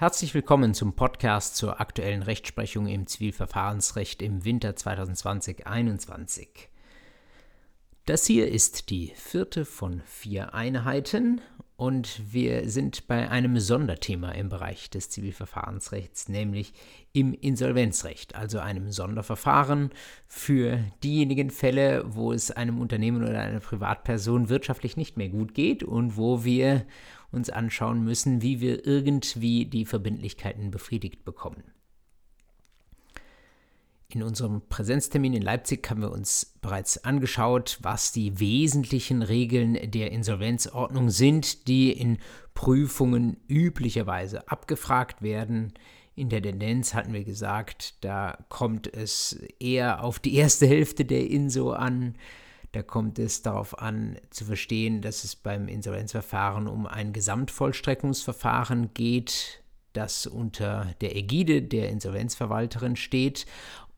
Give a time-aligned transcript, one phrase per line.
[0.00, 6.46] Herzlich willkommen zum Podcast zur aktuellen Rechtsprechung im Zivilverfahrensrecht im Winter 2020-21.
[8.06, 11.40] Das hier ist die vierte von vier Einheiten
[11.74, 16.74] und wir sind bei einem Sonderthema im Bereich des Zivilverfahrensrechts, nämlich
[17.12, 19.90] im Insolvenzrecht, also einem Sonderverfahren
[20.28, 25.82] für diejenigen Fälle, wo es einem Unternehmen oder einer Privatperson wirtschaftlich nicht mehr gut geht
[25.82, 26.86] und wo wir
[27.30, 31.64] uns anschauen müssen, wie wir irgendwie die Verbindlichkeiten befriedigt bekommen.
[34.10, 40.12] In unserem Präsenztermin in Leipzig haben wir uns bereits angeschaut, was die wesentlichen Regeln der
[40.12, 42.16] Insolvenzordnung sind, die in
[42.54, 45.74] Prüfungen üblicherweise abgefragt werden.
[46.14, 51.28] In der Tendenz hatten wir gesagt, da kommt es eher auf die erste Hälfte der
[51.28, 52.14] INSO an.
[52.72, 59.62] Da kommt es darauf an zu verstehen, dass es beim Insolvenzverfahren um ein Gesamtvollstreckungsverfahren geht,
[59.94, 63.46] das unter der Ägide der Insolvenzverwalterin steht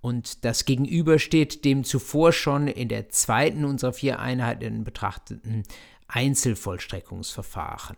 [0.01, 5.65] und das gegenübersteht dem zuvor schon in der zweiten unserer vier Einheiten betrachteten
[6.07, 7.97] Einzelvollstreckungsverfahren.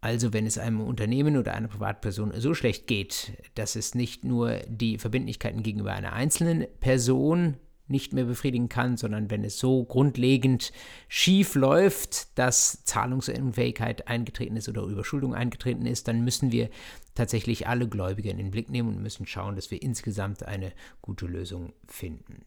[0.00, 4.58] Also wenn es einem Unternehmen oder einer Privatperson so schlecht geht, dass es nicht nur
[4.66, 10.72] die Verbindlichkeiten gegenüber einer einzelnen Person nicht mehr befriedigen kann, sondern wenn es so grundlegend
[11.08, 16.70] schief läuft, dass Zahlungsunfähigkeit eingetreten ist oder Überschuldung eingetreten ist, dann müssen wir
[17.14, 21.26] tatsächlich alle Gläubiger in den Blick nehmen und müssen schauen, dass wir insgesamt eine gute
[21.26, 22.46] Lösung finden.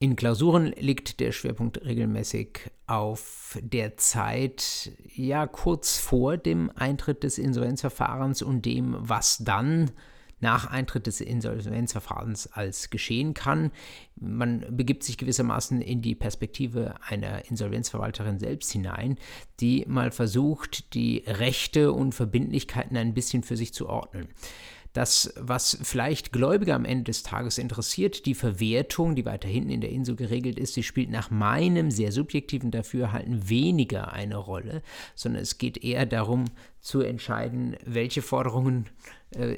[0.00, 7.36] In Klausuren liegt der Schwerpunkt regelmäßig auf der Zeit, ja, kurz vor dem Eintritt des
[7.36, 9.90] Insolvenzverfahrens und dem, was dann
[10.40, 13.70] nach Eintritt des Insolvenzverfahrens als geschehen kann.
[14.16, 19.16] Man begibt sich gewissermaßen in die Perspektive einer Insolvenzverwalterin selbst hinein,
[19.60, 24.28] die mal versucht, die Rechte und Verbindlichkeiten ein bisschen für sich zu ordnen.
[24.94, 29.80] Das, was vielleicht Gläubiger am Ende des Tages interessiert, die Verwertung, die weiter hinten in
[29.80, 34.82] der INSO geregelt ist, die spielt nach meinem sehr subjektiven Dafürhalten weniger eine Rolle,
[35.14, 36.46] sondern es geht eher darum
[36.80, 38.86] zu entscheiden, welche Forderungen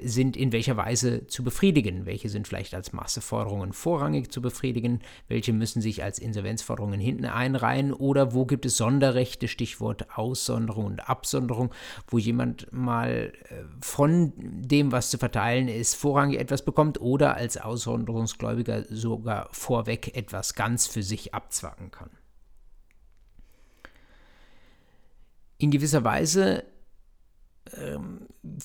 [0.03, 2.05] sind in welcher Weise zu befriedigen.
[2.05, 7.93] Welche sind vielleicht als Masseforderungen vorrangig zu befriedigen, welche müssen sich als Insolvenzforderungen hinten einreihen
[7.93, 11.71] oder wo gibt es Sonderrechte, Stichwort Aussonderung und Absonderung,
[12.09, 17.57] wo jemand mal äh, von dem, was zu verteilen ist, vorrangig etwas bekommt oder als
[17.57, 22.11] Aussonderungsgläubiger sogar vorweg etwas ganz für sich abzwacken kann.
[25.59, 26.65] In gewisser Weise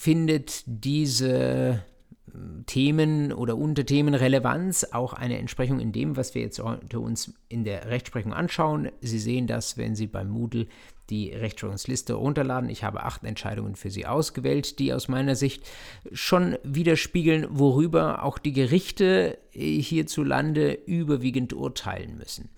[0.05, 1.83] findet diese
[2.31, 7.33] ähm, Themen oder Unterthemen Relevanz auch eine Entsprechung in dem, was wir jetzt heute uns
[7.49, 8.91] in der Rechtsprechung anschauen.
[9.01, 10.67] Sie sehen das, wenn Sie beim Moodle
[11.09, 12.69] die Rechtsprechungsliste runterladen.
[12.69, 15.63] Ich habe acht Entscheidungen für Sie ausgewählt, die aus meiner Sicht
[16.11, 22.49] schon widerspiegeln, worüber auch die Gerichte hierzulande überwiegend urteilen müssen.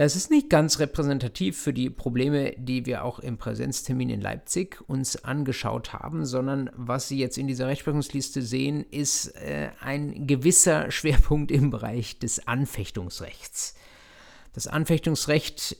[0.00, 4.80] Das ist nicht ganz repräsentativ für die Probleme, die wir auch im Präsenztermin in Leipzig
[4.88, 10.90] uns angeschaut haben, sondern was Sie jetzt in dieser Rechtsprechungsliste sehen, ist äh, ein gewisser
[10.90, 13.74] Schwerpunkt im Bereich des Anfechtungsrechts.
[14.54, 15.76] Das Anfechtungsrecht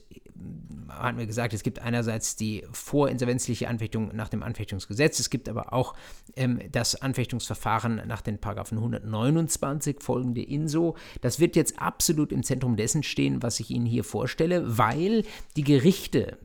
[0.89, 5.73] hatten wir gesagt, es gibt einerseits die vorinsolvenzliche Anfechtung nach dem Anfechtungsgesetz, es gibt aber
[5.73, 5.93] auch
[6.35, 10.95] ähm, das Anfechtungsverfahren nach den Paragraphen 129 folgende INSO.
[11.21, 15.23] Das wird jetzt absolut im Zentrum dessen stehen, was ich Ihnen hier vorstelle, weil
[15.55, 16.37] die Gerichte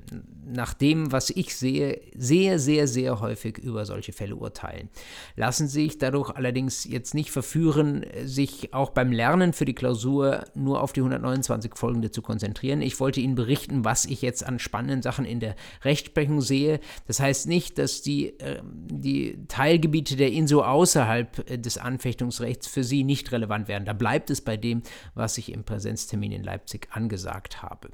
[0.46, 4.88] nach dem, was ich sehe, sehr, sehr, sehr häufig über solche Fälle urteilen.
[5.34, 10.82] Lassen sich dadurch allerdings jetzt nicht verführen, sich auch beim Lernen für die Klausur nur
[10.82, 12.80] auf die 129 folgende zu konzentrieren.
[12.80, 15.54] Ich wollte Ihnen berichten, was ich jetzt an spannenden Sachen in der
[15.84, 16.80] Rechtsprechung sehe.
[17.06, 22.82] Das heißt nicht, dass die, äh, die Teilgebiete der INSO außerhalb äh, des Anfechtungsrechts für
[22.82, 23.84] Sie nicht relevant werden.
[23.84, 24.82] Da bleibt es bei dem,
[25.14, 27.90] was ich im Präsenztermin in Leipzig angesagt habe.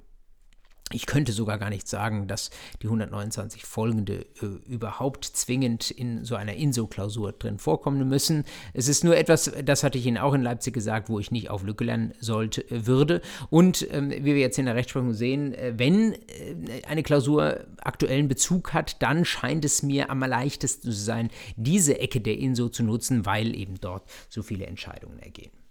[0.91, 2.51] Ich könnte sogar gar nicht sagen, dass
[2.83, 8.45] die 129 folgende äh, überhaupt zwingend in so einer INSO-Klausur drin vorkommen müssen.
[8.75, 11.51] Es ist nur etwas, das hatte ich Ihnen auch in Leipzig gesagt, wo ich nicht
[11.51, 13.23] auf Lücke lernen sollte, äh, würde.
[13.49, 18.29] Und ähm, wie wir jetzt in der Rechtsprechung sehen, äh, wenn äh, eine Klausur aktuellen
[18.29, 22.83] Bezug hat, dann scheint es mir am leichtesten zu sein, diese Ecke der INSO zu
[22.83, 25.62] nutzen, weil eben dort so viele Entscheidungen ergehen.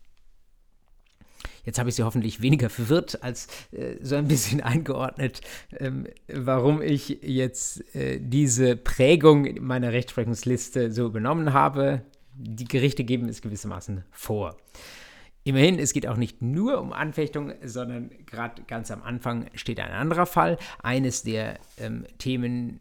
[1.64, 5.42] Jetzt habe ich Sie hoffentlich weniger verwirrt als äh, so ein bisschen eingeordnet,
[5.78, 12.02] ähm, warum ich jetzt äh, diese Prägung meiner Rechtsprechungsliste so übernommen habe.
[12.34, 14.58] Die Gerichte geben es gewissermaßen vor.
[15.44, 19.92] Immerhin, es geht auch nicht nur um Anfechtung, sondern gerade ganz am Anfang steht ein
[19.92, 20.58] anderer Fall.
[20.84, 22.80] Eines der ähm, Themen,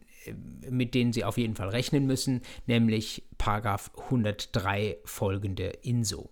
[0.69, 6.29] mit denen Sie auf jeden Fall rechnen müssen, nämlich Paragraph 103 folgende INSO.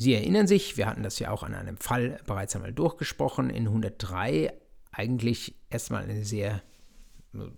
[0.00, 3.66] Sie erinnern sich, wir hatten das ja auch an einem Fall bereits einmal durchgesprochen, in
[3.66, 4.50] 103
[4.92, 6.62] eigentlich erstmal eine sehr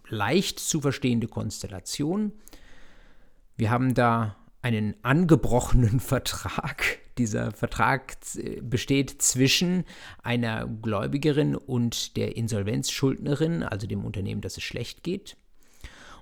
[0.08, 2.32] leicht zu verstehende Konstellation.
[3.56, 6.98] Wir haben da einen angebrochenen Vertrag.
[7.16, 8.16] Dieser Vertrag
[8.60, 9.84] besteht zwischen
[10.24, 15.36] einer Gläubigerin und der Insolvenzschuldnerin, also dem Unternehmen, das es schlecht geht.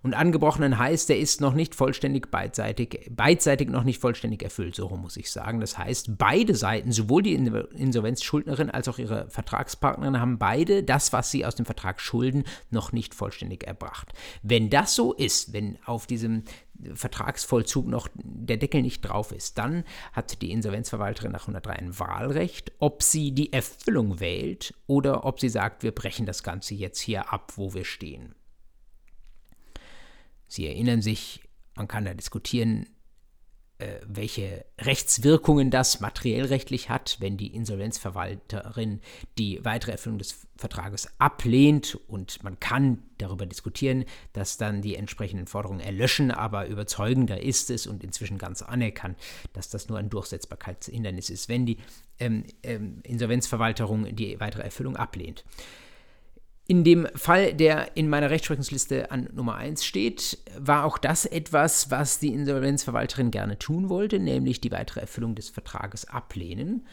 [0.02, 4.88] Und angebrochenen heißt, der ist noch nicht vollständig beidseitig, beidseitig noch nicht vollständig erfüllt, so
[4.88, 5.61] muss ich sagen.
[5.61, 11.31] Das heißt, beide Seiten, sowohl die Insolvenzschuldnerin als auch ihre Vertragspartnerin, haben beide das, was
[11.31, 14.12] sie aus dem Vertrag schulden, noch nicht vollständig erbracht.
[14.43, 16.44] Wenn das so ist, wenn auf diesem
[16.94, 22.73] Vertragsvollzug noch der Deckel nicht drauf ist, dann hat die Insolvenzverwalterin nach 103 ein Wahlrecht,
[22.79, 27.35] ob sie die Erfüllung wählt oder ob sie sagt, wir brechen das Ganze jetzt hier
[27.35, 28.35] ab, wo wir stehen.
[30.50, 31.43] Sie erinnern sich,
[31.76, 32.87] man kann da diskutieren,
[33.79, 39.00] äh, welche Rechtswirkungen das materiellrechtlich hat, wenn die Insolvenzverwalterin
[39.38, 45.47] die weitere Erfüllung des Vertrages ablehnt und man kann darüber diskutieren, dass dann die entsprechenden
[45.47, 49.17] Forderungen erlöschen, aber überzeugender ist es und inzwischen ganz anerkannt,
[49.53, 51.79] dass das nur ein Durchsetzbarkeitshindernis ist, wenn die
[52.19, 55.44] ähm, ähm, Insolvenzverwalterung die weitere Erfüllung ablehnt.
[56.70, 61.90] In dem Fall, der in meiner Rechtsprechungsliste an Nummer 1 steht, war auch das etwas,
[61.90, 66.87] was die Insolvenzverwalterin gerne tun wollte, nämlich die weitere Erfüllung des Vertrages ablehnen.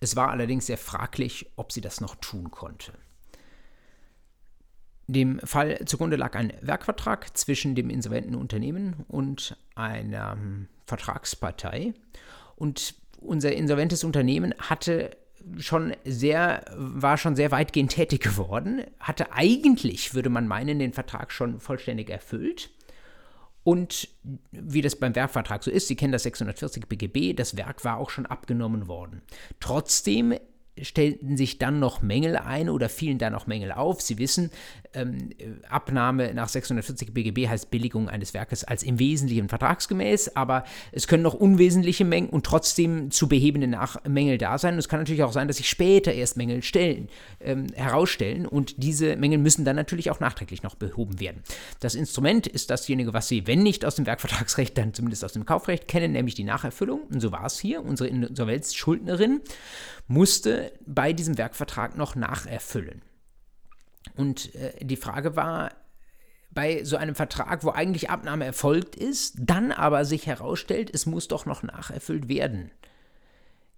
[0.00, 2.94] Es war allerdings sehr fraglich, ob sie das noch tun konnte.
[5.06, 10.36] Dem Fall zugrunde lag ein Werkvertrag zwischen dem insolventen Unternehmen und einer
[10.84, 11.94] Vertragspartei.
[12.56, 15.16] Und unser insolventes Unternehmen hatte
[15.58, 21.32] schon sehr, war schon sehr weitgehend tätig geworden, hatte eigentlich, würde man meinen, den Vertrag
[21.32, 22.70] schon vollständig erfüllt.
[23.62, 24.08] Und
[24.52, 28.10] wie das beim Werkvertrag so ist, Sie kennen das 640 BGB, das Werk war auch
[28.10, 29.22] schon abgenommen worden.
[29.58, 30.34] Trotzdem
[30.80, 34.02] stellten sich dann noch Mängel ein oder fielen da noch Mängel auf.
[34.02, 34.50] Sie wissen,
[34.94, 35.30] ähm,
[35.68, 41.22] Abnahme nach 640 BGB heißt Billigung eines Werkes als im Wesentlichen vertragsgemäß, aber es können
[41.22, 44.74] noch unwesentliche Mengen und trotzdem zu behebende Nach Mängel da sein.
[44.74, 47.08] Und es kann natürlich auch sein, dass sich später erst Mängel stellen,
[47.40, 51.42] ähm, herausstellen und diese Mängel müssen dann natürlich auch nachträglich noch behoben werden.
[51.80, 55.44] Das Instrument ist dasjenige, was Sie, wenn nicht aus dem Werkvertragsrecht, dann zumindest aus dem
[55.44, 57.02] Kaufrecht kennen, nämlich die Nacherfüllung.
[57.12, 57.82] Und so war es hier.
[57.84, 59.40] Unsere Insolvenzschuldnerin
[60.06, 63.02] musste bei diesem Werkvertrag noch nacherfüllen.
[64.16, 65.72] Und äh, die Frage war,
[66.54, 71.28] bei so einem Vertrag, wo eigentlich Abnahme erfolgt ist, dann aber sich herausstellt, es muss
[71.28, 72.70] doch noch nacherfüllt werden.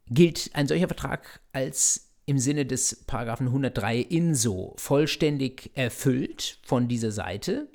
[0.08, 7.12] Gilt ein solcher Vertrag als im Sinne des Paragraphen 103 INSO vollständig erfüllt von dieser
[7.12, 7.68] Seite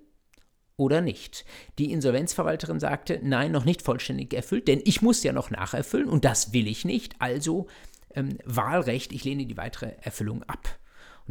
[0.77, 1.45] oder nicht?
[1.77, 6.25] Die Insolvenzverwalterin sagte, nein, noch nicht vollständig erfüllt, denn ich muss ja noch nacherfüllen und
[6.25, 7.67] das will ich nicht, also
[8.13, 10.77] ähm, Wahlrecht, ich lehne die weitere Erfüllung ab.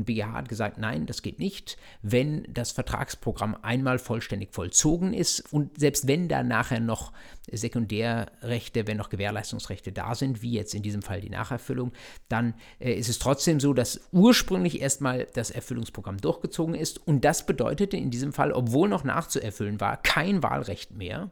[0.01, 5.53] Und BGH hat gesagt, nein, das geht nicht, wenn das Vertragsprogramm einmal vollständig vollzogen ist
[5.53, 7.13] und selbst wenn da nachher noch
[7.53, 11.93] Sekundärrechte, wenn noch Gewährleistungsrechte da sind, wie jetzt in diesem Fall die Nacherfüllung,
[12.31, 17.45] dann äh, ist es trotzdem so, dass ursprünglich erstmal das Erfüllungsprogramm durchgezogen ist und das
[17.45, 21.31] bedeutete in diesem Fall, obwohl noch nachzuerfüllen war, kein Wahlrecht mehr.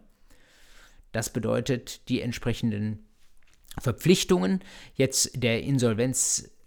[1.12, 3.06] Das bedeutet, die entsprechenden
[3.80, 4.60] Verpflichtungen
[4.92, 5.62] jetzt der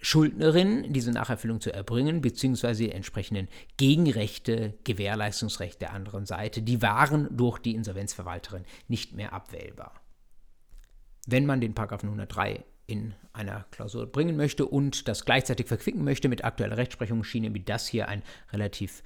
[0.02, 7.28] Insolvenzschuldnerin, diese Nacherfüllung zu erbringen, beziehungsweise die entsprechenden Gegenrechte, Gewährleistungsrechte der anderen Seite, die waren
[7.38, 9.94] durch die Insolvenzverwalterin nicht mehr abwählbar.
[11.28, 16.28] Wenn man den Paragraphen 103 in einer Klausur bringen möchte und das gleichzeitig verquicken möchte
[16.28, 19.04] mit aktueller Rechtsprechung, schien mir das hier ein relativ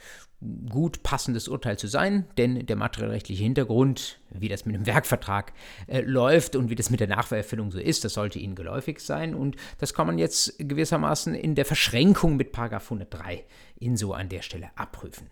[0.69, 5.53] gut passendes Urteil zu sein, denn der materiellrechtliche Hintergrund, wie das mit dem Werkvertrag
[5.85, 9.35] äh, läuft und wie das mit der Nachvererfüllung so ist, das sollte Ihnen geläufig sein
[9.35, 13.45] und das kann man jetzt gewissermaßen in der Verschränkung mit 103
[13.79, 15.29] in so an der Stelle abprüfen.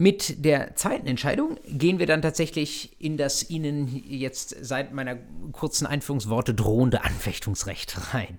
[0.00, 5.16] Mit der zweiten Entscheidung gehen wir dann tatsächlich in das Ihnen jetzt seit meiner
[5.50, 8.38] kurzen Einführungsworte drohende Anfechtungsrecht rein.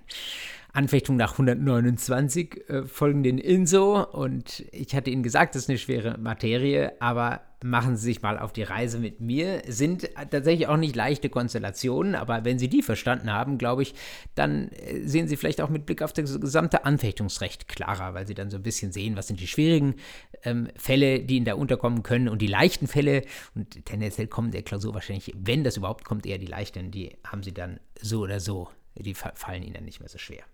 [0.72, 6.18] Anfechtung nach 129 äh, folgenden INSO und ich hatte Ihnen gesagt, das ist eine schwere
[6.18, 9.62] Materie, aber machen Sie sich mal auf die Reise mit mir.
[9.66, 13.94] Sind tatsächlich auch nicht leichte Konstellationen, aber wenn Sie die verstanden haben, glaube ich,
[14.34, 18.34] dann äh, sehen Sie vielleicht auch mit Blick auf das gesamte Anfechtungsrecht klarer, weil Sie
[18.34, 19.96] dann so ein bisschen sehen, was sind die schwierigen
[20.44, 23.22] ähm, Fälle, die Ihnen da unterkommen können und die leichten Fälle.
[23.54, 27.42] Und tendenziell kommen der Klausur wahrscheinlich, wenn das überhaupt kommt, eher die leichten, die haben
[27.42, 30.44] Sie dann so oder so, die fallen Ihnen dann nicht mehr so schwer.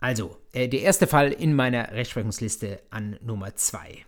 [0.00, 4.04] Also, äh, der erste Fall in meiner Rechtsprechungsliste an Nummer 2.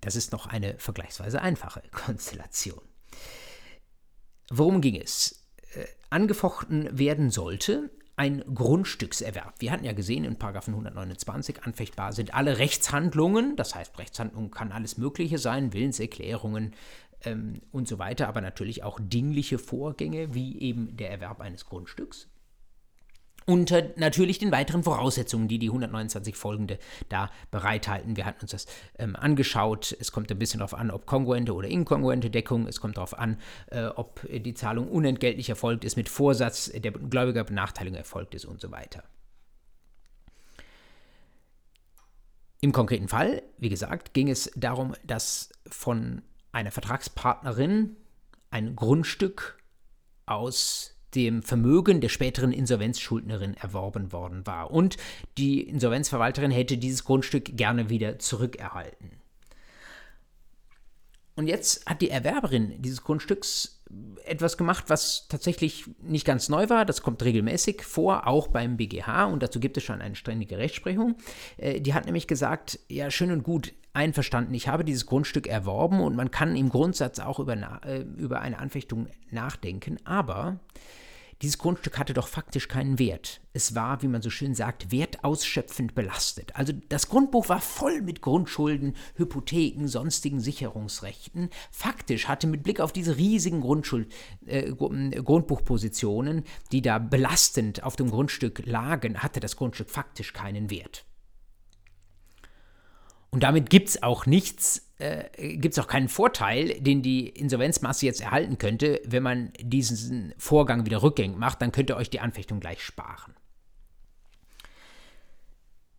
[0.00, 2.82] Das ist noch eine vergleichsweise einfache Konstellation.
[4.50, 5.46] Worum ging es?
[5.74, 9.54] Äh, angefochten werden sollte ein Grundstückserwerb.
[9.60, 14.98] Wir hatten ja gesehen in 129 anfechtbar sind alle Rechtshandlungen, das heißt Rechtshandlungen kann alles
[14.98, 16.74] Mögliche sein, Willenserklärungen
[17.22, 22.28] ähm, und so weiter, aber natürlich auch dingliche Vorgänge wie eben der Erwerb eines Grundstücks
[23.46, 28.16] unter natürlich den weiteren Voraussetzungen, die die 129 folgende da bereithalten.
[28.16, 28.66] Wir hatten uns das
[28.98, 29.96] ähm, angeschaut.
[29.98, 32.66] Es kommt ein bisschen darauf an, ob kongruente oder inkongruente Deckung.
[32.66, 33.38] Es kommt darauf an,
[33.70, 38.70] äh, ob die Zahlung unentgeltlich erfolgt ist, mit Vorsatz der Gläubigerbenachteiligung erfolgt ist und so
[38.70, 39.04] weiter.
[42.60, 46.22] Im konkreten Fall, wie gesagt, ging es darum, dass von
[46.52, 47.96] einer Vertragspartnerin
[48.50, 49.58] ein Grundstück
[50.26, 54.70] aus dem Vermögen der späteren Insolvenzschuldnerin erworben worden war.
[54.70, 54.96] Und
[55.38, 59.10] die Insolvenzverwalterin hätte dieses Grundstück gerne wieder zurückerhalten.
[61.34, 63.82] Und jetzt hat die Erwerberin dieses Grundstücks
[64.24, 66.84] etwas gemacht, was tatsächlich nicht ganz neu war.
[66.84, 71.16] Das kommt regelmäßig vor, auch beim BGH und dazu gibt es schon eine ständige Rechtsprechung.
[71.56, 76.00] Äh, die hat nämlich gesagt, ja, schön und gut, einverstanden, ich habe dieses Grundstück erworben
[76.00, 77.54] und man kann im Grundsatz auch über,
[77.84, 80.60] äh, über eine Anfechtung nachdenken, aber
[81.42, 83.40] dieses Grundstück hatte doch faktisch keinen Wert.
[83.52, 86.54] Es war, wie man so schön sagt, wertausschöpfend belastet.
[86.54, 91.50] Also das Grundbuch war voll mit Grundschulden, Hypotheken, sonstigen Sicherungsrechten.
[91.72, 94.12] Faktisch hatte mit Blick auf diese riesigen Grundschuld,
[94.46, 101.04] äh, Grundbuchpositionen, die da belastend auf dem Grundstück lagen, hatte das Grundstück faktisch keinen Wert.
[103.30, 108.06] Und damit gibt es auch nichts, äh, gibt es auch keinen Vorteil, den die Insolvenzmasse
[108.06, 112.20] jetzt erhalten könnte, wenn man diesen Vorgang wieder rückgängig macht, dann könnt ihr euch die
[112.20, 113.34] Anfechtung gleich sparen.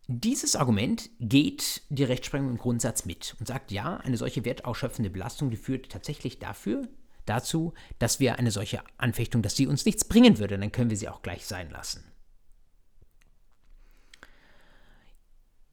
[0.08, 5.50] Dieses Argument geht die Rechtsprechung im Grundsatz mit und sagt, ja, eine solche wertausschöpfende Belastung,
[5.50, 6.88] die führt tatsächlich dafür,
[7.26, 10.98] dazu, dass wir eine solche Anfechtung, dass sie uns nichts bringen würde, dann können wir
[10.98, 12.04] sie auch gleich sein lassen.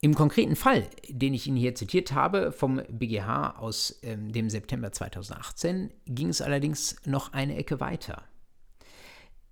[0.03, 4.91] Im konkreten Fall, den ich Ihnen hier zitiert habe, vom BGH aus ähm, dem September
[4.91, 8.23] 2018, ging es allerdings noch eine Ecke weiter.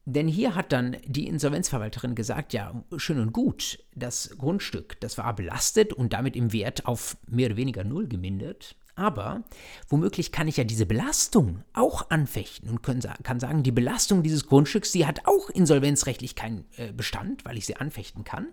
[0.06, 5.36] Denn hier hat dann die Insolvenzverwalterin gesagt, ja, schön und gut, das Grundstück, das war
[5.36, 8.76] belastet und damit im Wert auf mehr oder weniger null gemindert.
[8.96, 9.44] Aber
[9.88, 14.48] womöglich kann ich ja diese Belastung auch anfechten und können, kann sagen, die Belastung dieses
[14.48, 18.48] Grundstücks, die hat auch insolvenzrechtlich keinen äh, Bestand, weil ich sie anfechten kann.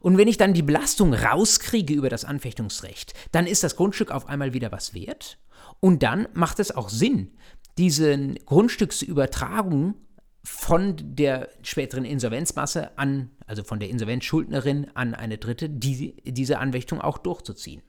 [0.00, 4.28] Und wenn ich dann die Belastung rauskriege über das Anfechtungsrecht, dann ist das Grundstück auf
[4.28, 5.38] einmal wieder was wert.
[5.78, 7.32] Und dann macht es auch Sinn,
[7.78, 9.94] diese Grundstücksübertragung
[10.42, 17.00] von der späteren Insolvenzmasse an, also von der Insolvenzschuldnerin an eine dritte, die, diese Anfechtung
[17.00, 17.82] auch durchzuziehen.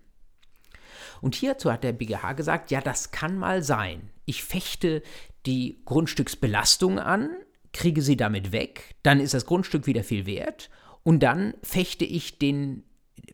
[1.21, 4.09] Und hierzu hat der BGH gesagt, ja, das kann mal sein.
[4.25, 5.01] Ich fechte
[5.45, 7.29] die Grundstücksbelastung an,
[7.73, 10.69] kriege sie damit weg, dann ist das Grundstück wieder viel wert
[11.03, 12.83] und dann fechte ich den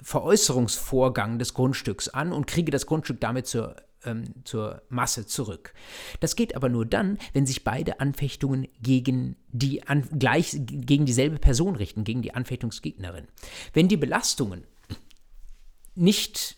[0.01, 5.73] Veräußerungsvorgang des Grundstücks an und kriege das Grundstück damit zur, ähm, zur Masse zurück.
[6.19, 11.39] Das geht aber nur dann, wenn sich beide Anfechtungen gegen, die an, gleich, gegen dieselbe
[11.39, 13.27] Person richten, gegen die Anfechtungsgegnerin.
[13.73, 14.65] Wenn die Belastungen
[15.95, 16.57] nicht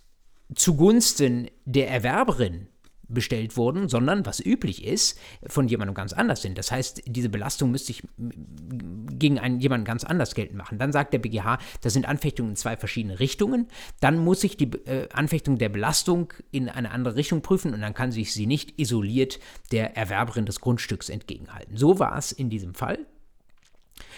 [0.55, 2.67] zugunsten der Erwerberin
[3.09, 6.57] bestellt wurden, sondern was üblich ist, von jemandem ganz anders sind.
[6.57, 10.79] Das heißt, diese Belastung müsste ich gegen einen, jemanden ganz anders geltend machen.
[10.79, 13.67] Dann sagt der BGH, das sind Anfechtungen in zwei verschiedene Richtungen.
[13.99, 17.93] Dann muss ich die äh, Anfechtung der Belastung in eine andere Richtung prüfen und dann
[17.93, 19.39] kann sich sie nicht isoliert
[19.71, 21.75] der Erwerberin des Grundstücks entgegenhalten.
[21.77, 23.05] So war es in diesem Fall.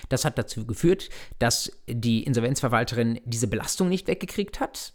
[0.09, 4.93] Das hat dazu geführt, dass die Insolvenzverwalterin diese Belastung nicht weggekriegt hat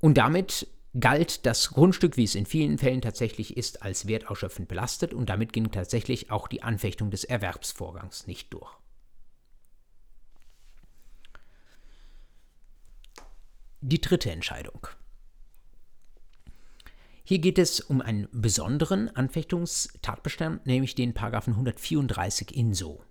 [0.00, 5.12] und damit galt das Grundstück, wie es in vielen Fällen tatsächlich ist, als wertausschöpfend belastet
[5.12, 8.70] und damit ging tatsächlich auch die Anfechtung des Erwerbsvorgangs nicht durch.
[13.80, 14.86] Die dritte Entscheidung.
[17.24, 23.02] Hier geht es um einen besonderen Anfechtungstatbestand, nämlich den Paragraphen 134 INSO.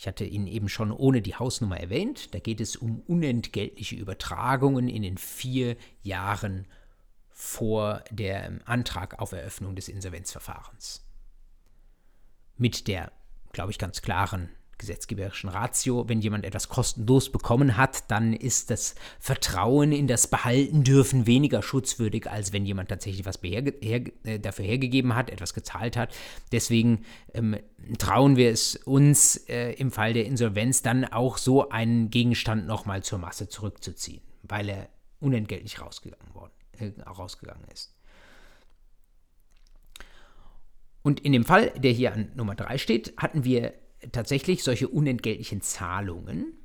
[0.00, 2.32] Ich hatte ihn eben schon ohne die Hausnummer erwähnt.
[2.34, 6.66] Da geht es um unentgeltliche Übertragungen in den vier Jahren
[7.28, 11.06] vor dem Antrag auf Eröffnung des Insolvenzverfahrens.
[12.56, 13.12] Mit der,
[13.52, 14.48] glaube ich, ganz klaren
[14.80, 16.08] gesetzgeberischen Ratio.
[16.08, 21.62] Wenn jemand etwas kostenlos bekommen hat, dann ist das Vertrauen in das Behalten dürfen weniger
[21.62, 26.12] schutzwürdig, als wenn jemand tatsächlich was her, äh, dafür hergegeben hat, etwas gezahlt hat.
[26.50, 27.56] Deswegen ähm,
[27.98, 33.04] trauen wir es uns äh, im Fall der Insolvenz dann auch so einen Gegenstand nochmal
[33.04, 34.88] zur Masse zurückzuziehen, weil er
[35.20, 37.94] unentgeltlich rausgegangen, worden, äh, rausgegangen ist.
[41.02, 43.72] Und in dem Fall, der hier an Nummer 3 steht, hatten wir
[44.12, 46.56] tatsächlich solche unentgeltlichen Zahlungen.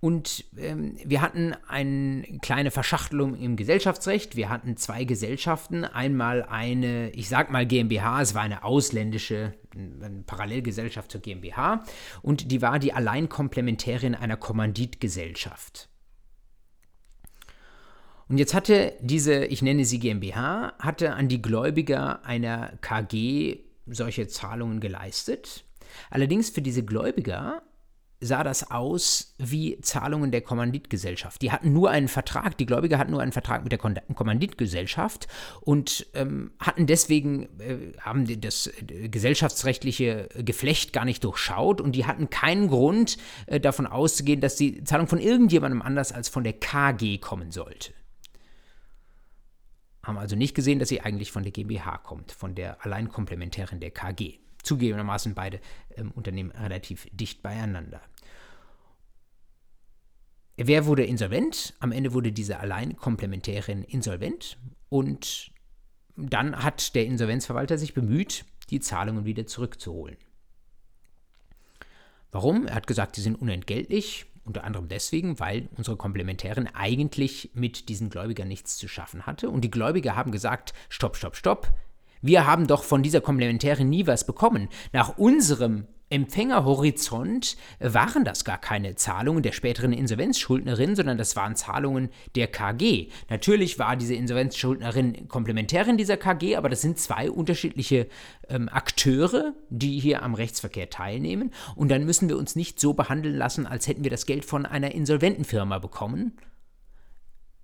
[0.00, 4.36] Und ähm, wir hatten eine kleine Verschachtelung im Gesellschaftsrecht.
[4.36, 5.84] Wir hatten zwei Gesellschaften.
[5.84, 11.84] Einmal eine, ich sag mal GmbH, es war eine ausländische eine Parallelgesellschaft zur GmbH.
[12.22, 15.88] Und die war die Alleinkomplementärin einer Kommanditgesellschaft.
[18.28, 24.26] Und jetzt hatte diese, ich nenne sie GmbH, hatte an die Gläubiger einer KG solche
[24.26, 25.65] Zahlungen geleistet.
[26.10, 27.62] Allerdings für diese Gläubiger
[28.20, 31.42] sah das aus wie Zahlungen der Kommanditgesellschaft.
[31.42, 35.28] Die hatten nur einen Vertrag, die Gläubiger hatten nur einen Vertrag mit der Kommanditgesellschaft
[35.60, 42.06] und ähm, hatten deswegen, äh, haben das äh, gesellschaftsrechtliche Geflecht gar nicht durchschaut und die
[42.06, 46.54] hatten keinen Grund äh, davon auszugehen, dass die Zahlung von irgendjemandem anders als von der
[46.54, 47.92] KG kommen sollte
[50.02, 53.90] haben also nicht gesehen, dass sie eigentlich von der GmbH kommt, von der Alleinkomplementärin der
[53.90, 54.38] KG.
[54.66, 55.60] Zugegebenermaßen beide
[55.96, 58.00] ähm, Unternehmen relativ dicht beieinander.
[60.56, 61.74] Wer wurde insolvent?
[61.80, 64.58] Am Ende wurde diese Alleinkomplementärin insolvent
[64.88, 65.52] und
[66.16, 70.16] dann hat der Insolvenzverwalter sich bemüht, die Zahlungen wieder zurückzuholen.
[72.32, 72.66] Warum?
[72.66, 78.10] Er hat gesagt, sie sind unentgeltlich unter anderem deswegen, weil unsere Komplementärin eigentlich mit diesen
[78.10, 79.50] Gläubigern nichts zu schaffen hatte.
[79.50, 81.74] Und die Gläubiger haben gesagt, stopp, stopp, stopp.
[82.26, 84.68] Wir haben doch von dieser Komplementärin nie was bekommen.
[84.92, 92.10] Nach unserem Empfängerhorizont waren das gar keine Zahlungen der späteren Insolvenzschuldnerin, sondern das waren Zahlungen
[92.34, 93.10] der KG.
[93.28, 98.08] Natürlich war diese Insolvenzschuldnerin Komplementärin dieser KG, aber das sind zwei unterschiedliche
[98.48, 101.52] ähm, Akteure, die hier am Rechtsverkehr teilnehmen.
[101.76, 104.66] Und dann müssen wir uns nicht so behandeln lassen, als hätten wir das Geld von
[104.66, 106.36] einer insolventen Firma bekommen,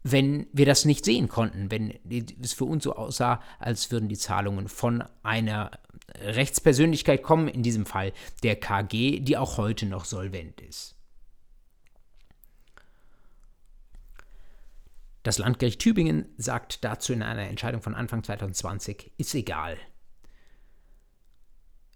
[0.02, 1.94] wenn wir das nicht sehen konnten, wenn
[2.42, 5.70] es für uns so aussah, als würden die Zahlungen von einer
[6.16, 8.12] Rechtspersönlichkeit kommen, in diesem Fall
[8.42, 10.96] der KG, die auch heute noch solvent ist.
[15.22, 19.76] Das Landgericht Tübingen sagt dazu in einer Entscheidung von Anfang 2020, ist egal.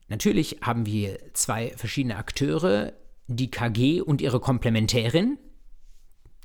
[0.08, 2.92] Natürlich haben wir zwei verschiedene Akteure,
[3.26, 5.38] die KG und ihre Komplementärin,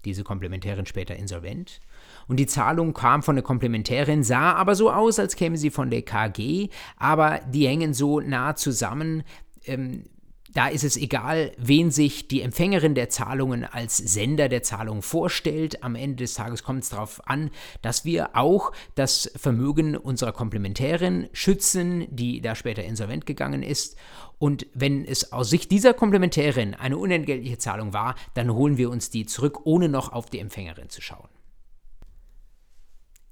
[0.05, 1.81] diese Komplementärin später insolvent.
[2.27, 5.89] Und die Zahlung kam von der Komplementärin, sah aber so aus, als käme sie von
[5.89, 9.23] der KG, aber die hängen so nah zusammen.
[9.65, 10.05] Ähm,
[10.53, 15.83] da ist es egal, wen sich die Empfängerin der Zahlungen als Sender der Zahlung vorstellt.
[15.83, 21.29] Am Ende des Tages kommt es darauf an, dass wir auch das Vermögen unserer Komplementärin
[21.31, 23.95] schützen, die da später insolvent gegangen ist.
[24.39, 29.09] Und wenn es aus Sicht dieser Komplementärin eine unentgeltliche Zahlung war, dann holen wir uns
[29.09, 31.29] die zurück, ohne noch auf die Empfängerin zu schauen.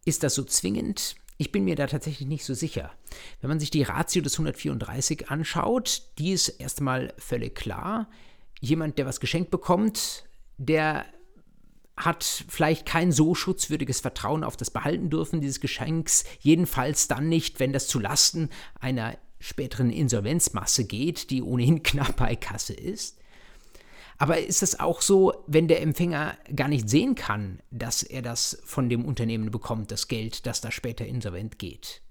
[0.06, 1.16] Ist das so zwingend?
[1.42, 2.92] Ich bin mir da tatsächlich nicht so sicher.
[3.40, 8.10] Wenn man sich die Ratio des 134 anschaut, die ist erstmal völlig klar.
[8.60, 10.26] Jemand, der was geschenkt bekommt,
[10.58, 11.06] der
[11.96, 17.62] hat vielleicht kein so schutzwürdiges Vertrauen auf das Behalten dürfen dieses Geschenks, jedenfalls dann nicht,
[17.62, 18.50] wenn das zu Lasten
[18.82, 23.18] einer späteren Insolvenzmasse geht, die ohnehin knapp bei Kasse ist.
[24.22, 28.62] Aber ist es auch so, wenn der Empfänger gar nicht sehen kann, dass er das
[28.66, 32.02] von dem Unternehmen bekommt, das Geld, das da später insolvent geht?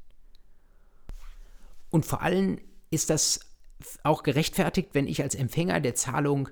[1.90, 2.58] Und vor allem
[2.90, 3.40] ist das
[4.02, 6.48] auch gerechtfertigt, wenn ich als Empfänger der Zahlung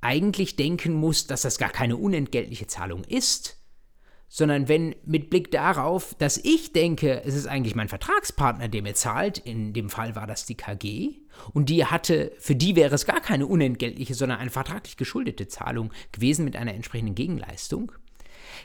[0.00, 3.58] eigentlich denken muss, dass das gar keine unentgeltliche Zahlung ist,
[4.28, 8.94] sondern wenn mit Blick darauf, dass ich denke, es ist eigentlich mein Vertragspartner, der mir
[8.94, 11.14] zahlt, in dem Fall war das die KG,
[11.52, 15.92] und die hatte, für die wäre es gar keine unentgeltliche, sondern eine vertraglich geschuldete Zahlung
[16.12, 17.92] gewesen mit einer entsprechenden Gegenleistung,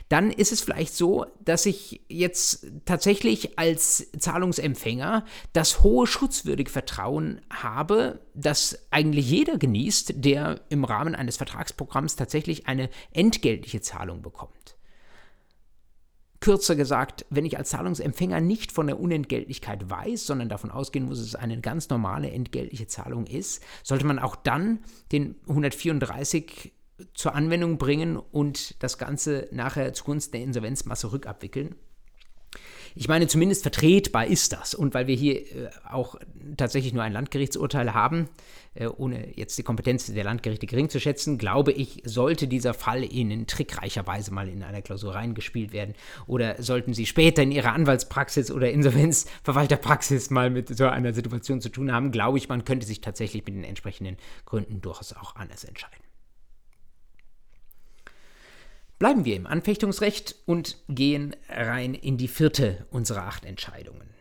[0.08, 7.40] dann ist es vielleicht so, dass ich jetzt tatsächlich als Zahlungsempfänger das hohe schutzwürdige Vertrauen
[7.50, 14.76] habe, das eigentlich jeder genießt, der im Rahmen eines Vertragsprogramms tatsächlich eine entgeltliche Zahlung bekommt.
[16.40, 21.18] Kürzer gesagt, wenn ich als Zahlungsempfänger nicht von der Unentgeltlichkeit weiß, sondern davon ausgehen muss,
[21.18, 24.80] dass es eine ganz normale entgeltliche Zahlung ist, sollte man auch dann
[25.12, 26.72] den 134
[27.14, 31.74] zur Anwendung bringen und das Ganze nachher zugunsten der Insolvenzmasse rückabwickeln.
[32.94, 34.74] Ich meine, zumindest vertretbar ist das.
[34.74, 36.16] Und weil wir hier äh, auch
[36.56, 38.28] tatsächlich nur ein Landgerichtsurteil haben,
[38.96, 43.46] ohne jetzt die Kompetenz der Landgerichte gering zu schätzen, glaube ich, sollte dieser Fall Ihnen
[43.46, 45.94] trickreicher Weise mal in einer Klausur reingespielt werden.
[46.26, 51.68] Oder sollten Sie später in Ihrer Anwaltspraxis oder Insolvenzverwalterpraxis mal mit so einer Situation zu
[51.68, 55.64] tun haben, glaube ich, man könnte sich tatsächlich mit den entsprechenden Gründen durchaus auch anders
[55.64, 56.04] entscheiden.
[59.00, 64.19] Bleiben wir im Anfechtungsrecht und gehen rein in die vierte unserer acht Entscheidungen.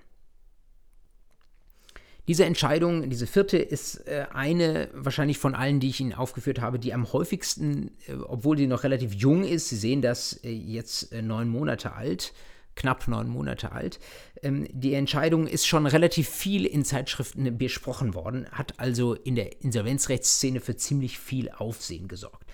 [2.30, 6.78] Diese Entscheidung, diese vierte, ist äh, eine wahrscheinlich von allen, die ich Ihnen aufgeführt habe,
[6.78, 11.12] die am häufigsten, äh, obwohl sie noch relativ jung ist, Sie sehen das äh, jetzt
[11.12, 12.34] neun Monate alt,
[12.76, 14.00] knapp neun Monate alt.
[14.44, 19.64] Ähm, die Entscheidung ist schon relativ viel in Zeitschriften besprochen worden, hat also in der
[19.64, 22.46] Insolvenzrechtsszene für ziemlich viel Aufsehen gesorgt.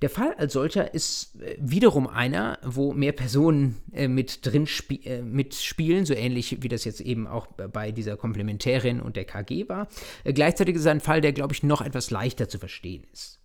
[0.00, 5.04] Der Fall als solcher ist äh, wiederum einer, wo mehr Personen äh, mit drin spie
[5.04, 9.68] äh, mitspielen, so ähnlich wie das jetzt eben auch bei dieser Komplementärin und der KG
[9.68, 9.88] war.
[10.24, 13.40] Äh, gleichzeitig ist es ein Fall, der, glaube ich, noch etwas leichter zu verstehen ist.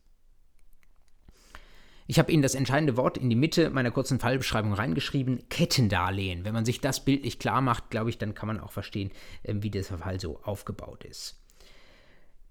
[2.06, 6.44] Ich habe Ihnen das entscheidende Wort in die Mitte meiner kurzen Fallbeschreibung reingeschrieben, Kettendarlehen.
[6.44, 9.12] Wenn man sich das bildlich klar macht, glaube ich, dann kann man auch verstehen,
[9.44, 11.40] äh, wie dieser Fall so aufgebaut ist.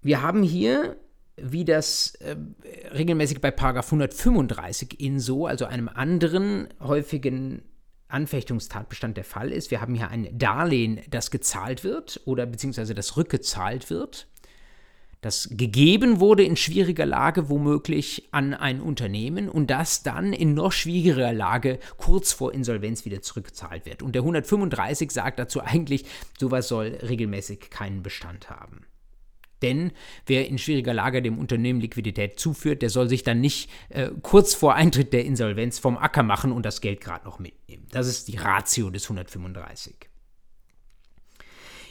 [0.01, 0.97] Wir haben hier
[1.35, 2.35] wie das äh,
[2.93, 7.63] regelmäßig bei Paragraph 135 in so, also einem anderen häufigen
[8.07, 9.71] Anfechtungstatbestand der Fall ist.
[9.71, 14.27] Wir haben hier ein Darlehen, das gezahlt wird oder beziehungsweise das rückgezahlt wird,
[15.21, 20.73] das gegeben wurde in schwieriger Lage womöglich an ein Unternehmen und das dann in noch
[20.73, 24.03] schwierigerer Lage kurz vor Insolvenz wieder zurückgezahlt wird.
[24.03, 26.05] Und der 135 sagt dazu eigentlich,
[26.37, 28.81] sowas soll regelmäßig keinen Bestand haben.
[29.63, 29.91] Denn
[30.27, 34.53] wer in schwieriger Lage dem Unternehmen Liquidität zuführt, der soll sich dann nicht äh, kurz
[34.53, 37.87] vor Eintritt der Insolvenz vom Acker machen und das Geld gerade noch mitnehmen.
[37.91, 39.95] Das ist die Ratio des 135.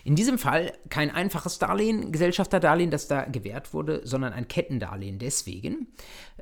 [0.05, 5.89] In diesem Fall kein einfaches Darlehen, Gesellschafterdarlehen, das da gewährt wurde, sondern ein Kettendarlehen deswegen,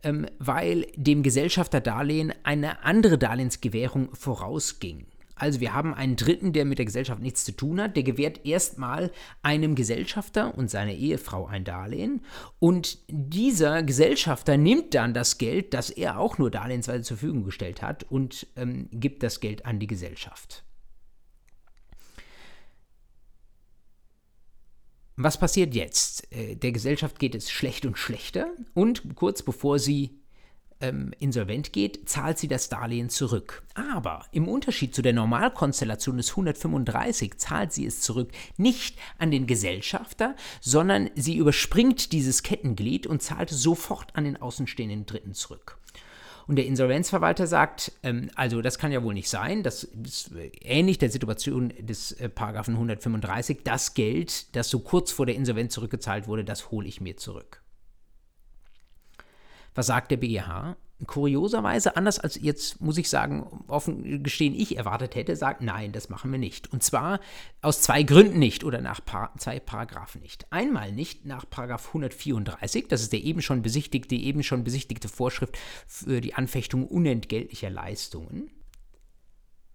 [0.03, 5.07] ähm, weil dem Gesellschafterdarlehen eine andere Darlehensgewährung vorausging.
[5.40, 8.44] Also wir haben einen Dritten, der mit der Gesellschaft nichts zu tun hat, der gewährt
[8.44, 9.11] erstmal
[9.42, 12.20] einem Gesellschafter und seiner Ehefrau ein Darlehen
[12.59, 17.81] und dieser Gesellschafter nimmt dann das Geld, das er auch nur darlehensweise zur Verfügung gestellt
[17.81, 20.62] hat und ähm, gibt das Geld an die Gesellschaft.
[25.16, 26.31] Was passiert jetzt?
[26.35, 30.19] Äh, der Gesellschaft geht es schlecht und schlechter und kurz bevor sie
[30.81, 33.62] ähm, insolvent geht, zahlt sie das Darlehen zurück.
[33.75, 39.47] Aber im Unterschied zu der Normalkonstellation des 135 zahlt sie es zurück nicht an den
[39.47, 45.79] Gesellschafter, sondern sie überspringt dieses Kettenglied und zahlt sofort an den außenstehenden Dritten zurück.
[46.51, 50.99] Und der Insolvenzverwalter sagt, ähm, also das kann ja wohl nicht sein, das ist ähnlich
[50.99, 56.27] der Situation des äh, Paragraphen 135, das Geld, das so kurz vor der Insolvenz zurückgezahlt
[56.27, 57.60] wurde, das hole ich mir zurück.
[59.81, 60.77] Was sagt der BGH?
[61.07, 66.11] Kurioserweise, anders als jetzt, muss ich sagen, offen gestehen, ich erwartet hätte, sagt, nein, das
[66.11, 66.71] machen wir nicht.
[66.71, 67.19] Und zwar
[67.62, 70.47] aus zwei Gründen nicht oder nach Par zwei Paragraphen nicht.
[70.53, 75.57] Einmal nicht nach Paragraph 134, das ist der eben schon besichtigte, eben schon besichtigte Vorschrift
[75.87, 78.51] für die Anfechtung unentgeltlicher Leistungen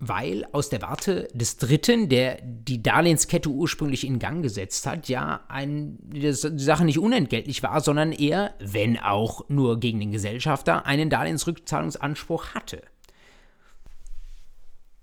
[0.08, 5.42] weil aus der Warte des Dritten, der die Darlehenskette ursprünglich in Gang gesetzt hat, ja
[5.48, 11.10] ein, die Sache nicht unentgeltlich war, sondern er, wenn auch nur gegen den Gesellschafter, einen
[11.10, 12.82] Darlehensrückzahlungsanspruch hatte.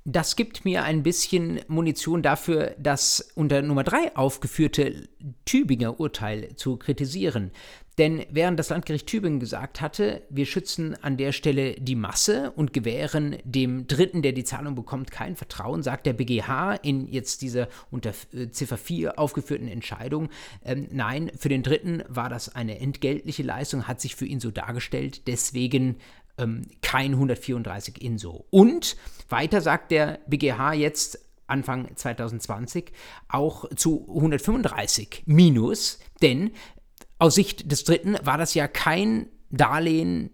[0.05, 5.09] Das gibt mir ein bisschen Munition dafür, das unter Nummer 3 aufgeführte
[5.45, 7.53] Tübinger Urteil zu kritisieren.
[7.99, 12.73] Denn während das Landgericht Tübingen gesagt hatte, wir schützen an der Stelle die Masse und
[12.73, 17.69] gewähren dem Dritten, der die Zahlung bekommt, kein Vertrauen, sagt der BGH in jetzt dieser
[17.91, 20.31] unter äh, Ziffer 4 aufgeführten Entscheidung,
[20.65, 24.51] ähm, nein, für den Dritten war das eine entgeltliche Leistung, hat sich für ihn so
[24.51, 25.97] dargestellt, deswegen
[26.39, 28.47] ähm, kein 134 Inso.
[28.51, 28.97] Und
[29.29, 32.93] weiter sagt der BGH jetzt Anfang 2020
[33.29, 36.53] auch zu 135 minus, denn
[37.23, 40.31] aus Sicht des Dritten war das ja kein Darlehen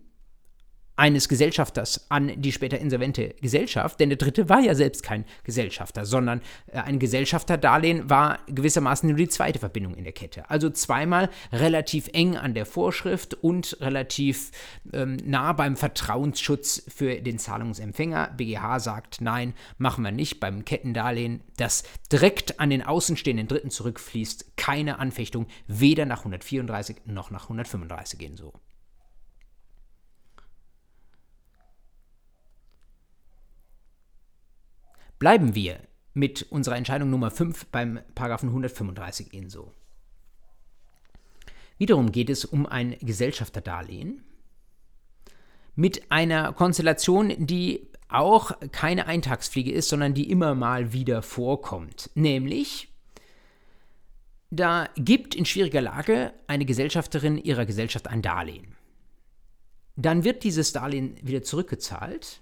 [0.99, 6.05] eines Gesellschafters an die später insolvente Gesellschaft, denn der dritte war ja selbst kein Gesellschafter,
[6.05, 10.51] sondern äh, ein Gesellschafterdarlehen war gewissermaßen nur die zweite Verbindung in der Kette.
[10.51, 14.51] Also zweimal relativ eng an der Vorschrift und relativ
[14.93, 18.35] ähm, nah beim Vertrauensschutz für den Zahlungsempfänger.
[18.37, 24.57] BGH sagt, nein, machen wir nicht beim Kettendarlehen, das direkt an den außenstehenden Dritten zurückfließt,
[24.57, 28.53] keine Anfechtung, weder nach 134 noch nach 135 gehen so.
[35.19, 35.81] Bleiben wir
[36.15, 39.73] mit unserer Entscheidung Nummer 5 beim Paragraphen 135 INSO.
[41.77, 44.23] Wiederum geht es um ein Gesellschafterdarlehen
[45.75, 52.11] mit einer Konstellation, die auch keine Eintagsfliege ist, sondern die immer mal wieder vorkommt.
[52.15, 52.89] Nämlich,
[54.51, 58.75] da gibt in schwieriger Lage eine Gesellschafterin ihrer Gesellschaft ein Darlehen.
[59.97, 62.41] Dann wird dieses Darlehen wieder zurückgezahlt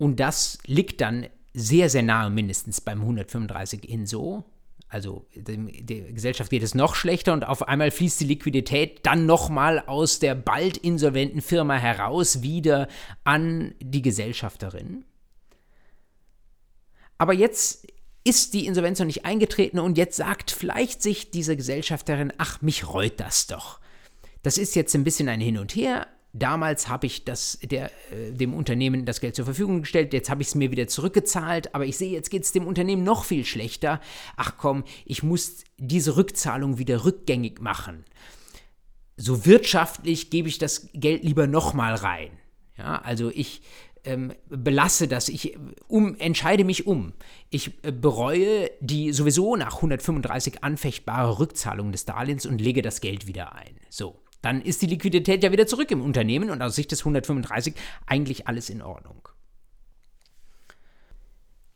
[0.00, 4.44] und das liegt dann sehr, sehr nahe mindestens beim 135 INSO.
[4.88, 5.58] Also der
[6.12, 10.34] Gesellschaft geht es noch schlechter und auf einmal fließt die Liquidität dann nochmal aus der
[10.34, 12.88] bald insolventen Firma heraus wieder
[13.24, 15.04] an die Gesellschafterin.
[17.18, 17.86] Aber jetzt
[18.24, 22.88] ist die Insolvenz noch nicht eingetreten und jetzt sagt vielleicht sich diese Gesellschafterin, ach, mich
[22.88, 23.80] reut das doch.
[24.42, 28.30] Das ist jetzt ein bisschen ein Hin und Her, Damals habe ich das, der, äh,
[28.32, 31.86] dem Unternehmen das Geld zur Verfügung gestellt, jetzt habe ich es mir wieder zurückgezahlt, aber
[31.86, 34.00] ich sehe, jetzt geht es dem Unternehmen noch viel schlechter.
[34.36, 38.04] Ach komm, ich muss diese Rückzahlung wieder rückgängig machen.
[39.16, 42.30] So wirtschaftlich gebe ich das Geld lieber nochmal rein.
[42.78, 43.62] Ja, also ich
[44.04, 47.12] ähm, belasse das, ich um, entscheide mich um.
[47.50, 53.26] Ich äh, bereue die sowieso nach 135 anfechtbare Rückzahlung des Darlehens und lege das Geld
[53.26, 53.76] wieder ein.
[53.90, 57.74] So dann ist die Liquidität ja wieder zurück im Unternehmen und aus Sicht des 135
[58.06, 59.28] eigentlich alles in Ordnung.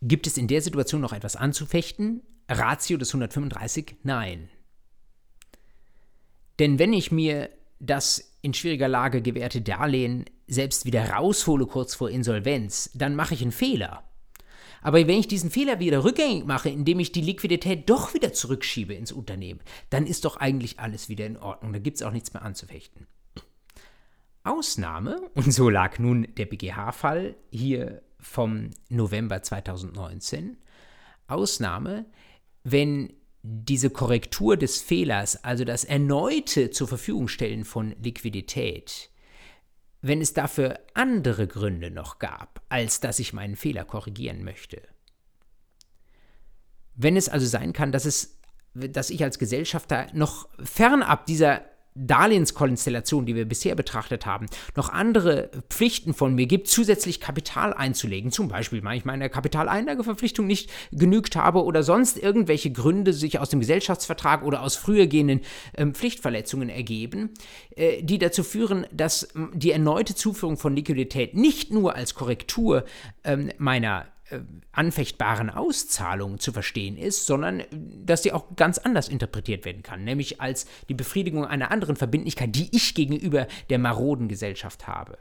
[0.03, 2.22] Gibt es in der Situation noch etwas anzufechten?
[2.48, 3.96] Ratio des 135?
[4.03, 4.50] Nein.
[6.59, 7.50] Denn wenn ich mir
[7.81, 13.42] das in schwieriger Lage gewährte Darlehen selbst wieder raushole kurz vor Insolvenz, dann mache ich
[13.42, 14.05] einen Fehler.
[14.85, 18.92] Aber wenn ich diesen Fehler wieder rückgängig mache, indem ich die Liquidität doch wieder zurückschiebe
[18.92, 21.73] ins Unternehmen, dann ist doch eigentlich alles wieder in Ordnung.
[21.73, 23.07] Da gibt es auch nichts mehr anzufechten.
[24.42, 30.59] Ausnahme, und so lag nun der BGH-Fall hier vom November 2019,
[31.29, 32.05] Ausnahme,
[32.62, 39.11] wenn diese Korrektur des Fehlers, also das erneute zur Verfügung stellen von Liquidität,
[40.07, 44.83] wenn es dafür andere Gründe noch gab, als dass ich meinen Fehler korrigieren möchte.
[46.95, 48.38] Wenn es also sein kann, dass es
[48.75, 51.62] dass ich als Gesellschafter noch fernab dieser
[51.94, 58.33] Darlehenskonstellation, die wir bisher betrachtet haben, noch andere Pflichten von mir gibt, zusätzlich Kapital einzulegen.
[58.33, 63.48] Zum Beispiel, weil ich meiner Kapitaleinlageverpflichtung nicht genügt habe oder sonst irgendwelche Gründe sich aus
[63.48, 65.40] dem Gesellschaftsvertrag oder aus früher gehenden
[65.74, 67.30] äh, Pflichtverletzungen ergeben,
[67.76, 72.85] äh, die dazu führen, dass die erneute Zuführung von Liquidität nicht nur als Korrektur
[73.22, 74.07] äh, meiner
[74.73, 77.67] anfechtbaren Auszahlung zu verstehen ist, sondern äh,
[78.05, 82.55] dass sie auch ganz anders interpretiert werden kann, nämlich als die Befriedigung einer anderen Verbindlichkeit,
[82.55, 85.19] die ich gegenüber der maroden Gesellschaft habe.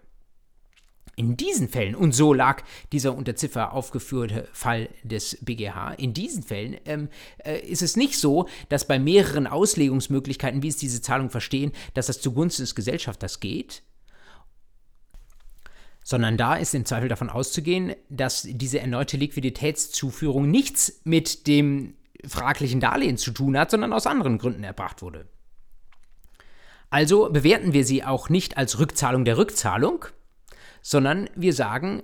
[1.16, 6.42] In diesen Fällen, und so lag dieser unter Ziffer aufgeführte Fall des BGH, in diesen
[6.42, 11.30] Fällen ähm, äh, ist es nicht so, dass bei mehreren Auslegungsmöglichkeiten, wie es diese Zahlung
[11.30, 13.84] verstehen, dass das zugunsten des Gesellschafters geht,
[16.04, 22.80] sondern da ist im Zweifel davon auszugehen, dass diese erneute Liquiditätszuführung nichts mit dem fraglichen
[22.80, 25.28] Darlehen zu tun hat, sondern aus anderen Gründen erbracht wurde.
[26.90, 30.06] Also bewerten wir sie auch nicht als Rückzahlung der Rückzahlung,
[30.82, 32.04] sondern wir sagen,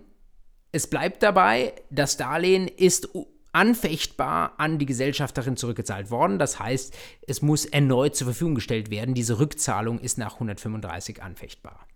[0.72, 3.10] es bleibt dabei, das Darlehen ist
[3.52, 6.40] anfechtbar an die Gesellschafterin zurückgezahlt worden.
[6.40, 6.96] Das heißt,
[7.28, 9.16] es muss erneut zur Verfügung gestellt werden.
[9.16, 11.89] Diese Rückzahlung ist nach 135 anfechtbar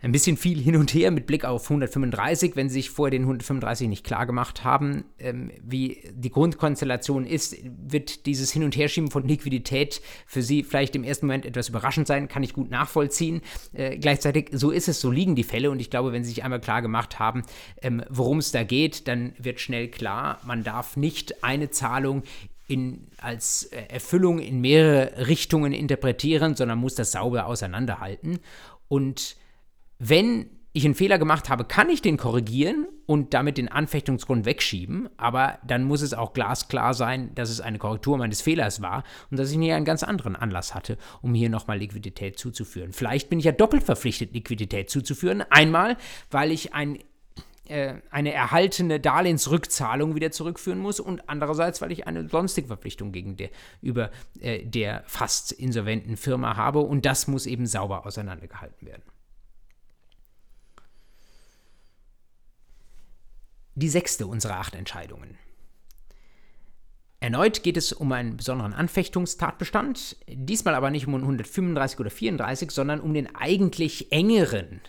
[0.00, 3.22] ein bisschen viel hin und her mit Blick auf 135, wenn Sie sich vor den
[3.22, 9.10] 135 nicht klar gemacht haben, ähm, wie die Grundkonstellation ist, wird dieses Hin- und Herschieben
[9.10, 13.40] von Liquidität für Sie vielleicht im ersten Moment etwas überraschend sein, kann ich gut nachvollziehen.
[13.72, 16.44] Äh, gleichzeitig, so ist es, so liegen die Fälle und ich glaube, wenn Sie sich
[16.44, 17.42] einmal klar gemacht haben,
[17.82, 22.22] ähm, worum es da geht, dann wird schnell klar, man darf nicht eine Zahlung
[22.68, 28.38] in, als äh, Erfüllung in mehrere Richtungen interpretieren, sondern muss das sauber auseinanderhalten
[28.86, 29.36] und
[29.98, 35.08] wenn ich einen Fehler gemacht habe, kann ich den korrigieren und damit den Anfechtungsgrund wegschieben,
[35.16, 39.38] aber dann muss es auch glasklar sein, dass es eine Korrektur meines Fehlers war und
[39.38, 42.92] dass ich hier einen ganz anderen Anlass hatte, um hier nochmal Liquidität zuzuführen.
[42.92, 45.42] Vielleicht bin ich ja doppelt verpflichtet, Liquidität zuzuführen.
[45.50, 45.96] Einmal,
[46.30, 46.98] weil ich ein
[47.68, 54.10] äh, eine erhaltene Darlehensrückzahlung wieder zurückführen muss und andererseits, weil ich eine sonstige Verpflichtung gegenüber
[54.40, 59.02] äh, der fast insolventen Firma habe und das muss eben sauber auseinandergehalten werden.
[63.78, 65.38] Die sechste unserer acht Entscheidungen.
[67.20, 73.00] Erneut geht es um einen besonderen Anfechtungstatbestand, diesmal aber nicht um 135 oder 34, sondern
[73.00, 74.80] um den eigentlich engeren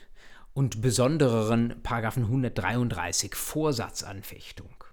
[0.53, 4.83] und besondereren Paragraphen 133 Vorsatzanfechtung.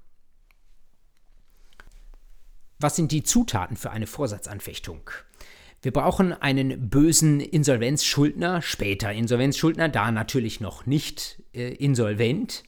[2.78, 5.11] Was sind die Zutaten für eine Vorsatzanfechtung?
[5.82, 12.64] Wir brauchen einen bösen Insolvenzschuldner, später Insolvenzschuldner, da natürlich noch nicht äh, insolvent.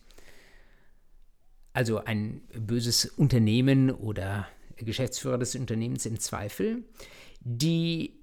[1.73, 6.85] Also ein böses Unternehmen oder Geschäftsführer des Unternehmens im Zweifel,
[7.41, 8.19] die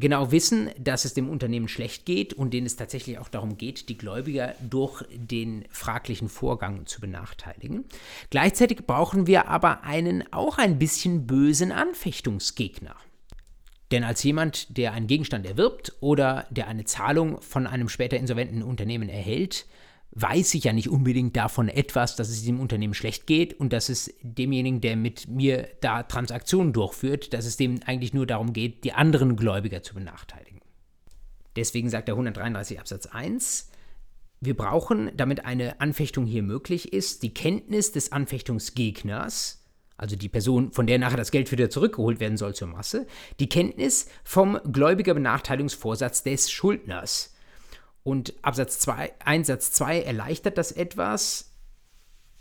[0.00, 3.88] genau wissen, dass es dem Unternehmen schlecht geht und denen es tatsächlich auch darum geht,
[3.88, 7.84] die Gläubiger durch den fraglichen Vorgang zu benachteiligen.
[8.30, 12.96] Gleichzeitig brauchen wir aber einen auch ein bisschen bösen Anfechtungsgegner.
[13.92, 18.62] Denn als jemand, der einen Gegenstand erwirbt oder der eine Zahlung von einem später insolventen
[18.62, 19.66] Unternehmen erhält,
[20.18, 23.90] weiß ich ja nicht unbedingt davon etwas, dass es diesem Unternehmen schlecht geht und dass
[23.90, 28.84] es demjenigen, der mit mir da Transaktionen durchführt, dass es dem eigentlich nur darum geht,
[28.84, 30.62] die anderen Gläubiger zu benachteiligen.
[31.54, 33.70] Deswegen sagt der 133 Absatz 1,
[34.40, 39.64] wir brauchen, damit eine Anfechtung hier möglich ist, die Kenntnis des Anfechtungsgegners,
[39.98, 43.06] also die Person, von der nachher das Geld wieder zurückgeholt werden soll zur Masse,
[43.38, 47.35] die Kenntnis vom Gläubigerbenachteiligungsvorsatz des Schuldners
[48.06, 51.50] und Absatz 2, Einsatz 2 erleichtert das etwas.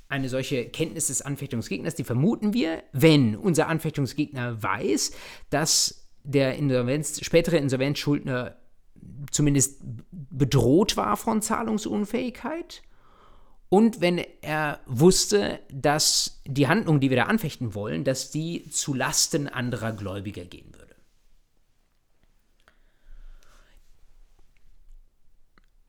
[0.08, 5.14] Eine solche Kenntnis des Anfechtungsgegners, die vermuten wir, wenn unser Anfechtungsgegner weiß,
[5.50, 8.58] dass der Insolvenz, spätere Insolvenzschuldner
[9.32, 12.84] zumindest bedroht war von Zahlungsunfähigkeit
[13.68, 18.94] und wenn er wusste, dass die Handlung, die wir da anfechten wollen, dass die zu
[18.94, 20.85] Lasten anderer Gläubiger gehen würde.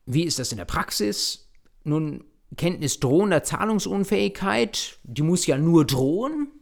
[0.07, 1.49] Wie ist das in der Praxis?
[1.85, 2.25] Nun,
[2.57, 6.53] Kenntnis drohender Zahlungsunfähigkeit, die muss ja nur drohen.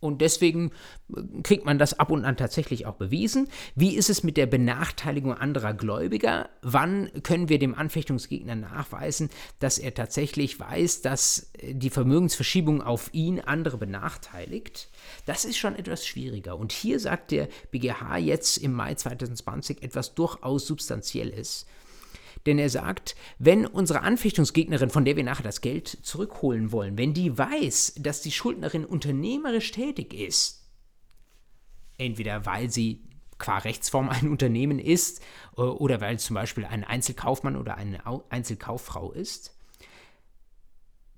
[0.00, 0.72] Und deswegen
[1.14, 3.48] äh, kriegt man das ab und an tatsächlich auch bewiesen.
[3.76, 6.48] Wie ist es mit der Benachteiligung anderer Gläubiger?
[6.60, 13.10] Wann können wir dem Anfechtungsgegner nachweisen, dass er tatsächlich weiß, dass äh, die Vermögensverschiebung auf
[13.14, 14.90] ihn andere benachteiligt?
[15.26, 16.58] Das ist schon etwas schwieriger.
[16.58, 21.66] Und hier sagt der BGH jetzt im Mai 2020 etwas durchaus Substanzielles.
[22.46, 27.14] Denn er sagt, wenn unsere Anfechtungsgegnerin, von der wir nachher das Geld zurückholen wollen, wenn
[27.14, 30.66] die weiß, dass die Schuldnerin unternehmerisch tätig ist,
[31.98, 33.02] entweder weil sie
[33.38, 35.20] qua Rechtsform ein Unternehmen ist
[35.56, 38.00] äh, oder weil zum Beispiel ein Einzelkaufmann oder eine
[38.30, 39.56] Einzelkauffrau ist,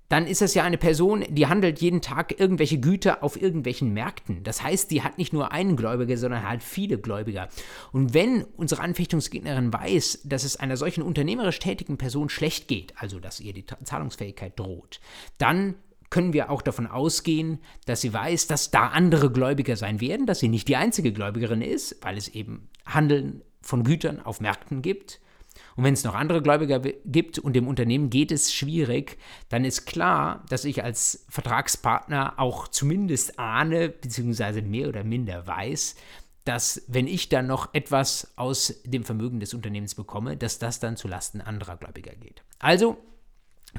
[0.09, 4.43] dann ist es ja eine Person, die handelt jeden Tag irgendwelche Güter auf irgendwelchen Märkten.
[4.43, 7.49] Das heißt, die hat nicht nur einen Gläubiger, sondern halt viele Gläubiger.
[7.91, 13.19] Und wenn unsere Anfechtungsgegnerin weiß, dass es einer solchen unternehmerisch tätigen Person schlecht geht, also
[13.19, 14.99] dass ihr die Zahlungsfähigkeit droht,
[15.37, 15.75] dann
[16.11, 20.39] können wir auch davon ausgehen, dass sie weiß, dass da andere Gläubiger sein werden, dass
[20.39, 25.19] sie nicht die einzige Gläubigerin ist, weil es eben Handeln von Gütern auf Märkten gibt
[25.75, 29.17] und wenn es noch andere Gläubiger gibt und dem Unternehmen geht es schwierig,
[29.49, 35.95] dann ist klar, dass ich als Vertragspartner auch zumindest ahne, beziehungsweise mehr oder minder weiß,
[36.45, 40.95] dass wenn ich dann noch etwas aus dem Vermögen des Unternehmens bekomme, dass das dann
[40.95, 42.43] zulasten anderer Gläubiger geht.
[42.59, 42.97] Also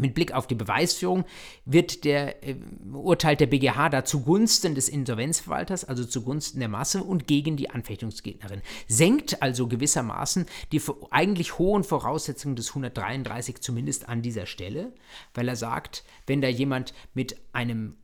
[0.01, 1.25] mit Blick auf die Beweisführung
[1.65, 2.57] wird der äh,
[2.93, 8.63] urteilt der BGH da zugunsten des Insolvenzverwalters, also zugunsten der Masse und gegen die Anfechtungsgegnerin.
[8.89, 10.81] Senkt also gewissermaßen die
[11.11, 14.93] eigentlich hohen Voraussetzungen des 133 zumindest an dieser Stelle,
[15.35, 17.97] weil er sagt, wenn da jemand mit einem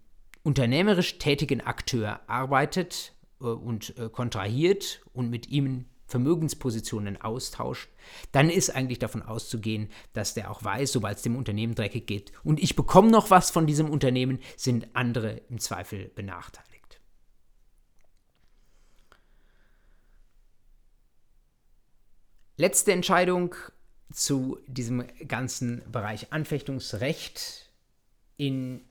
[0.42, 7.88] unternehmerisch tätigen Akteur arbeitet äh, und äh, kontrahiert und mit ihm Vermögenspositionen austauscht,
[8.32, 12.32] dann ist eigentlich davon auszugehen, dass der auch weiß, sobald es dem Unternehmen dreckig geht
[12.44, 17.00] und ich bekomme noch was von diesem Unternehmen, sind andere im Zweifel benachteiligt.
[22.58, 23.54] Letzte Entscheidung
[24.12, 27.70] zu diesem ganzen Bereich Anfechtungsrecht
[28.36, 28.82] in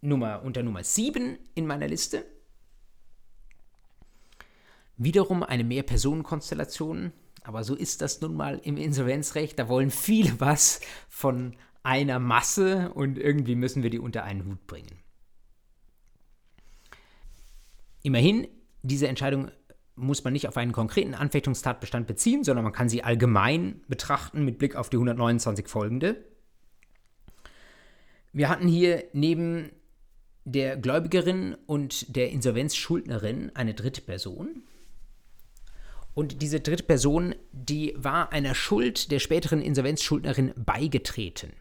[0.00, 2.24] Nummer, unter Nummer 7 in meiner Liste.
[4.96, 9.58] Wiederum eine Mehrpersonenkonstellation, aber so ist das nun mal im Insolvenzrecht.
[9.58, 14.66] Da wollen viele was von einer Masse und irgendwie müssen wir die unter einen Hut
[14.66, 14.98] bringen.
[18.02, 18.48] Immerhin,
[18.82, 19.50] diese Entscheidung
[19.94, 24.58] muss man nicht auf einen konkreten Anfechtungstatbestand beziehen, sondern man kann sie allgemein betrachten mit
[24.58, 26.24] Blick auf die 129 folgende.
[28.32, 29.70] Wir hatten hier neben
[30.44, 34.62] der Gläubigerin und der Insolvenzschuldnerin eine dritte Person.
[36.14, 41.52] Und diese dritte Person, die war einer Schuld der späteren Insolvenzschuldnerin beigetreten.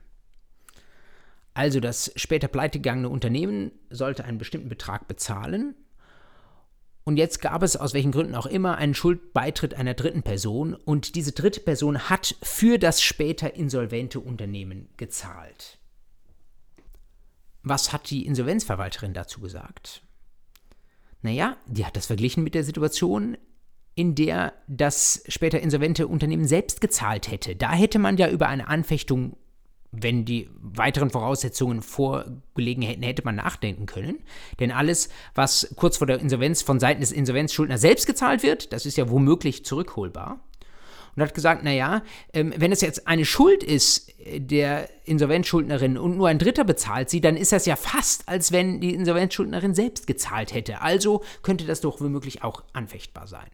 [1.53, 5.75] Also das später pleitegegangene Unternehmen sollte einen bestimmten Betrag bezahlen
[7.03, 11.15] Und jetzt gab es aus welchen Gründen auch immer einen Schuldbeitritt einer dritten Person und
[11.15, 15.79] diese dritte Person hat für das später insolvente Unternehmen gezahlt.
[17.63, 20.03] Was hat die Insolvenzverwalterin dazu gesagt?
[21.21, 23.37] Naja, die hat das verglichen mit der Situation,
[24.01, 27.55] in der das später insolvente Unternehmen selbst gezahlt hätte.
[27.55, 29.37] Da hätte man ja über eine Anfechtung
[29.93, 34.19] wenn die weiteren Voraussetzungen vorgelegen hätten, hätte man nachdenken können.
[34.61, 38.85] Denn alles, was kurz vor der Insolvenz von Seiten des Insolvenzschuldners selbst gezahlt wird, das
[38.85, 40.39] ist ja womöglich zurückholbar.
[41.13, 46.15] Und hat gesagt, naja, ähm, wenn es jetzt eine Schuld ist äh, der Insolvenzschuldnerin und
[46.15, 50.07] nur ein Dritter bezahlt sie, dann ist das ja fast, als wenn die Insolvenzschuldnerin selbst
[50.07, 50.79] gezahlt hätte.
[50.79, 53.49] Also könnte das doch womöglich auch anfechtbar sein.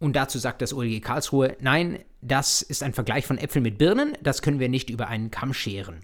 [0.00, 4.16] Und dazu sagt das OLG Karlsruhe, nein, das ist ein Vergleich von Äpfeln mit Birnen,
[4.22, 6.00] das können wir nicht über einen Kamm scheren.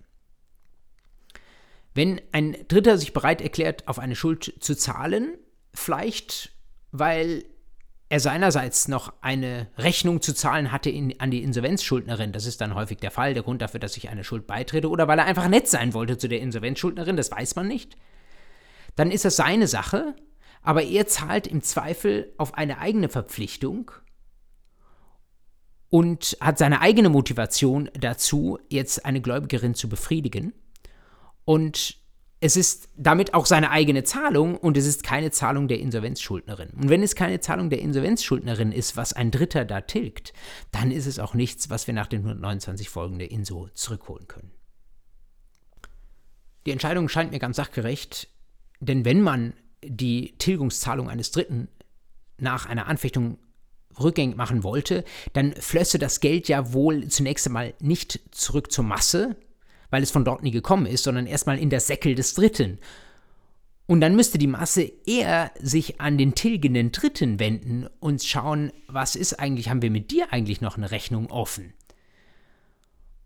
[1.94, 5.38] Wenn ein Dritter sich bereit erklärt, auf eine Schuld zu zahlen,
[5.72, 6.53] vielleicht
[6.92, 7.44] weil
[8.09, 12.74] er seinerseits noch eine Rechnung zu zahlen hatte in, an die Insolvenzschuldnerin, das ist dann
[12.74, 15.49] häufig der Fall, der Grund dafür, dass ich eine Schuld beitrete, oder weil er einfach
[15.49, 17.97] nett sein wollte zu der Insolvenzschuldnerin, das weiß man nicht,
[18.94, 20.14] dann ist das seine Sache
[20.67, 23.93] aber er zahlt im Zweifel auf eine eigene Verpflichtung
[25.89, 30.53] und hat seine eigene Motivation dazu, jetzt eine Gläubigerin zu befriedigen.
[31.45, 31.99] Und
[32.41, 36.71] es ist damit auch seine eigene Zahlung und es ist keine Zahlung der Insolvenzschuldnerin.
[36.71, 40.33] Und wenn es keine Zahlung der Insolvenzschuldnerin ist, was ein Dritter da tilgt,
[40.73, 44.51] dann ist es auch nichts, was wir nach den 129 Folgen der INSO zurückholen können.
[46.67, 48.29] Die Entscheidung scheint mir ganz sachgerecht,
[48.81, 49.55] denn wenn man
[49.89, 51.68] die Tilgungszahlung eines Dritten
[52.39, 53.39] nach einer Anfechtung
[53.99, 59.37] rückgängig machen wollte, dann flösse das Geld ja wohl zunächst einmal nicht zurück zur Masse,
[59.91, 62.78] weil es von dort nie gekommen ist, sondern erstmal in der Säckel des Dritten.
[63.87, 69.14] Und dann müsste die Masse eher sich an den tilgenden Dritten wenden und schauen, was
[69.14, 71.72] ist eigentlich, haben wir mit dir eigentlich noch eine Rechnung offen?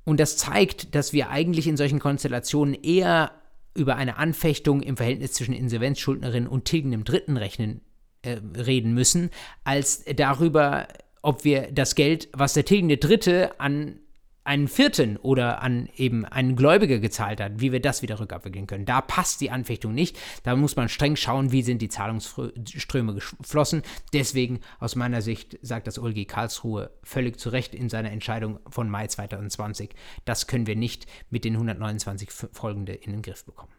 [0.04, 3.32] Und das zeigt, dass wir eigentlich in solchen Konstellationen eher
[3.80, 7.80] über eine Anfechtung im Verhältnis zwischen Insolvenzschuldnerin und tilgendem Dritten rechnen,
[8.22, 9.30] äh, reden müssen,
[9.64, 10.88] als darüber,
[11.22, 13.98] ob wir das Geld, was der tilgende Dritte an
[14.44, 18.86] einen Vierten oder an eben einen Gläubiger gezahlt hat, wie wir das wieder rückabwickeln können.
[18.86, 20.18] Da passt die Anfechtung nicht.
[20.44, 23.82] Da muss man streng schauen, wie sind die Zahlungsströme geflossen.
[24.12, 28.88] Deswegen, aus meiner Sicht, sagt das OLG Karlsruhe völlig zu Recht in seiner Entscheidung von
[28.88, 29.90] Mai 2020,
[30.24, 33.72] das können wir nicht mit den 129 folgende in den Griff bekommen.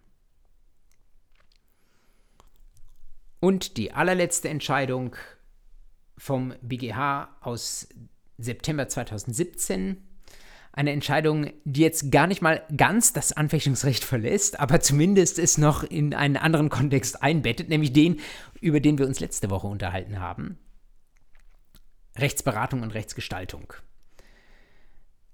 [3.40, 5.16] Und die allerletzte Entscheidung
[6.16, 7.90] vom BGH aus
[8.38, 10.11] September 2017
[10.74, 15.84] eine Entscheidung, die jetzt gar nicht mal ganz das Anfechtungsrecht verlässt, aber zumindest es noch
[15.84, 18.20] in einen anderen Kontext einbettet, nämlich den,
[18.62, 20.58] über den wir uns letzte Woche unterhalten haben.
[22.18, 23.74] Rechtsberatung und Rechtsgestaltung.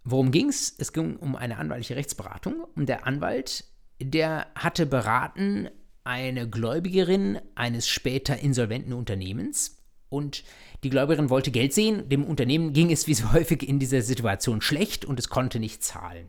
[0.04, 0.74] Worum ging es?
[0.78, 3.66] Es ging um eine anwaltliche Rechtsberatung und der Anwalt,
[4.00, 5.70] der hatte beraten
[6.04, 9.77] eine Gläubigerin eines später insolventen Unternehmens
[10.10, 10.44] und
[10.84, 14.62] die Gläubigerin wollte Geld sehen, dem Unternehmen ging es wie so häufig in dieser Situation
[14.62, 16.28] schlecht und es konnte nicht zahlen.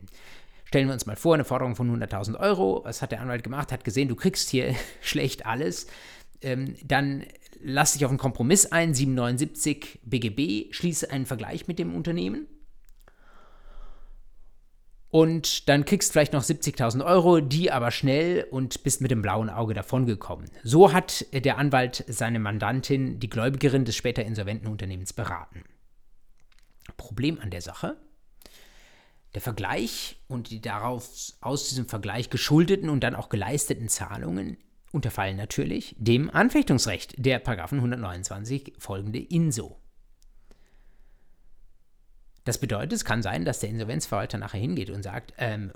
[0.65, 3.71] Stellen wir uns mal vor, eine Forderung von 100.000 Euro, was hat der Anwalt gemacht?
[3.71, 5.87] Hat gesehen, du kriegst hier schlecht alles.
[6.41, 7.23] Ähm, dann
[7.61, 12.47] lass dich auf einen Kompromiss ein, 779 BGB, schließe einen Vergleich mit dem Unternehmen
[15.11, 19.21] und dann kriegst du vielleicht noch 70.000 Euro, die aber schnell und bist mit dem
[19.21, 20.49] blauen Auge davongekommen.
[20.63, 25.63] So hat der Anwalt seine Mandantin, die Gläubigerin des später insolventen Unternehmens, beraten.
[26.97, 27.97] Problem an der Sache?
[29.33, 31.07] Der Vergleich und die darauf
[31.41, 34.57] aus diesem Vergleich geschuldeten und dann auch geleisteten Zahlungen
[34.91, 39.79] unterfallen natürlich dem Anfechtungsrecht der 129 folgende INSO.
[42.49, 45.71] Das bedeutet, es kann sein, dass der Insolvenzverwalter nachher hingeht und sagt, ähm,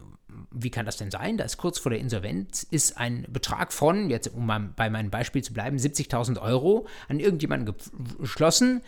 [0.50, 1.38] wie kann das denn sein?
[1.38, 5.44] Da ist kurz vor der Insolvenz ist ein Betrag von, jetzt um bei meinem Beispiel
[5.44, 7.76] zu bleiben, 70.000 Euro an irgendjemanden
[8.18, 8.82] geschlossen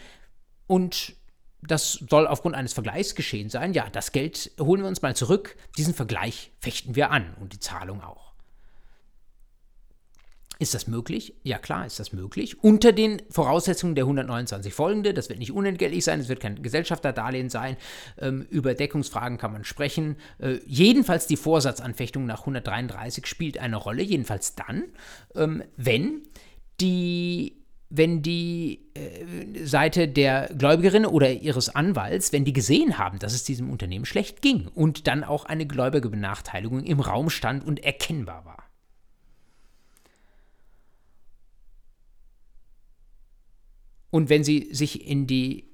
[0.66, 1.16] und
[1.62, 3.74] das soll aufgrund eines Vergleichs geschehen sein.
[3.74, 5.56] Ja, das Geld holen wir uns mal zurück.
[5.78, 8.34] Diesen Vergleich fechten wir an und die Zahlung auch.
[10.58, 11.36] Ist das möglich?
[11.44, 12.64] Ja klar, ist das möglich.
[12.64, 15.14] Unter den Voraussetzungen der 129 folgende.
[15.14, 17.76] Das wird nicht unentgeltlich sein, es wird kein Gesellschafterdarlehen sein.
[18.20, 20.16] Ähm, über Deckungsfragen kann man sprechen.
[20.40, 24.04] Äh, jedenfalls die Vorsatzanfechtung nach 133 spielt eine Rolle.
[24.04, 24.84] Jedenfalls dann,
[25.36, 26.22] ähm, wenn
[26.80, 33.34] die wenn die äh, Seite der Gläubigerin oder ihres Anwalts, wenn die gesehen haben, dass
[33.34, 38.44] es diesem Unternehmen schlecht ging und dann auch eine Gläubigerbenachteiligung im Raum stand und erkennbar
[38.46, 38.65] war.
[44.16, 45.66] Und wenn Sie sich in die,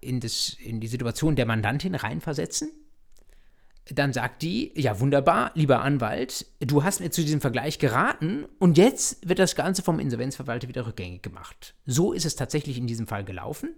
[0.00, 2.70] in, das, in die Situation der Mandantin reinversetzen,
[3.90, 8.78] dann sagt die, ja wunderbar, lieber Anwalt, du hast mir zu diesem Vergleich geraten und
[8.78, 11.74] jetzt wird das Ganze vom Insolvenzverwalter wieder rückgängig gemacht.
[11.84, 13.74] So ist es tatsächlich in diesem Fall gelaufen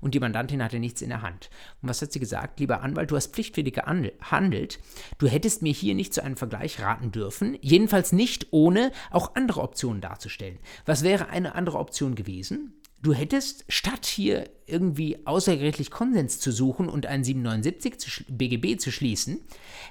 [0.00, 1.50] und die Mandantin hatte nichts in der Hand.
[1.82, 2.60] Und was hat sie gesagt?
[2.60, 4.78] Lieber Anwalt, du hast pflichtwidrig gehandelt,
[5.18, 9.60] du hättest mir hier nicht zu einem Vergleich raten dürfen, jedenfalls nicht ohne auch andere
[9.60, 10.58] Optionen darzustellen.
[10.86, 12.79] Was wäre eine andere Option gewesen?
[13.02, 18.92] Du hättest, statt hier irgendwie außergerichtlich Konsens zu suchen und einen 779 zu BGB zu
[18.92, 19.40] schließen,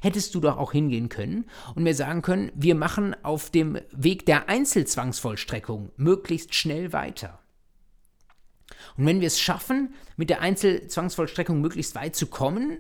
[0.02, 4.28] hättest du doch auch hingehen können und mir sagen können, wir machen auf dem Weg
[4.28, 7.40] der Einzelzwangsvollstreckung möglichst schnell weiter.
[8.96, 12.78] Und wenn wir es schaffen, mit der Einzelzwangsvollstreckung möglichst weit zu kommen,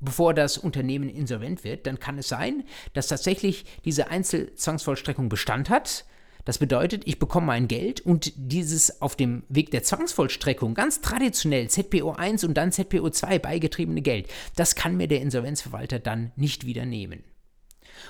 [0.00, 6.04] bevor das Unternehmen insolvent wird, dann kann es sein, dass tatsächlich diese Einzelzwangsvollstreckung Bestand hat,
[6.44, 11.68] das bedeutet, ich bekomme mein Geld und dieses auf dem Weg der Zwangsvollstreckung ganz traditionell
[11.68, 16.66] ZPO 1 und dann ZPO 2 beigetriebene Geld, das kann mir der Insolvenzverwalter dann nicht
[16.66, 17.24] wieder nehmen.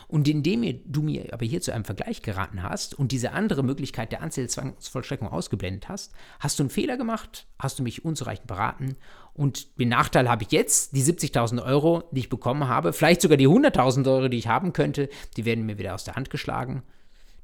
[0.08, 4.12] Und indem du mir aber hier zu einem Vergleich geraten hast und diese andere Möglichkeit
[4.12, 8.96] der Anzahlzwangsvollstreckung ausgeblendet hast, hast du einen Fehler gemacht, hast du mich unzureichend beraten
[9.34, 13.36] und den Nachteil habe ich jetzt, die 70.000 Euro, die ich bekommen habe, vielleicht sogar
[13.36, 16.82] die 100.000 Euro, die ich haben könnte, die werden mir wieder aus der Hand geschlagen.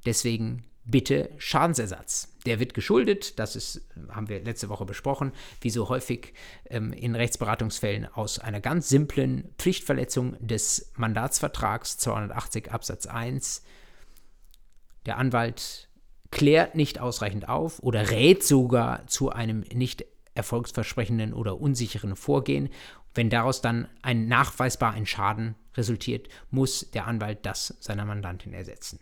[0.06, 2.34] Deswegen bitte Schadensersatz.
[2.46, 6.32] Der wird geschuldet, das ist, haben wir letzte Woche besprochen, wie so häufig
[6.70, 13.62] ähm, in Rechtsberatungsfällen aus einer ganz simplen Pflichtverletzung des Mandatsvertrags 280 Absatz 1.
[15.04, 15.88] Der Anwalt
[16.30, 22.70] klärt nicht ausreichend auf oder rät sogar zu einem nicht erfolgsversprechenden oder unsicheren Vorgehen.
[23.14, 29.00] Wenn daraus dann ein nachweisbar ein Schaden resultiert, muss der Anwalt das seiner Mandantin ersetzen.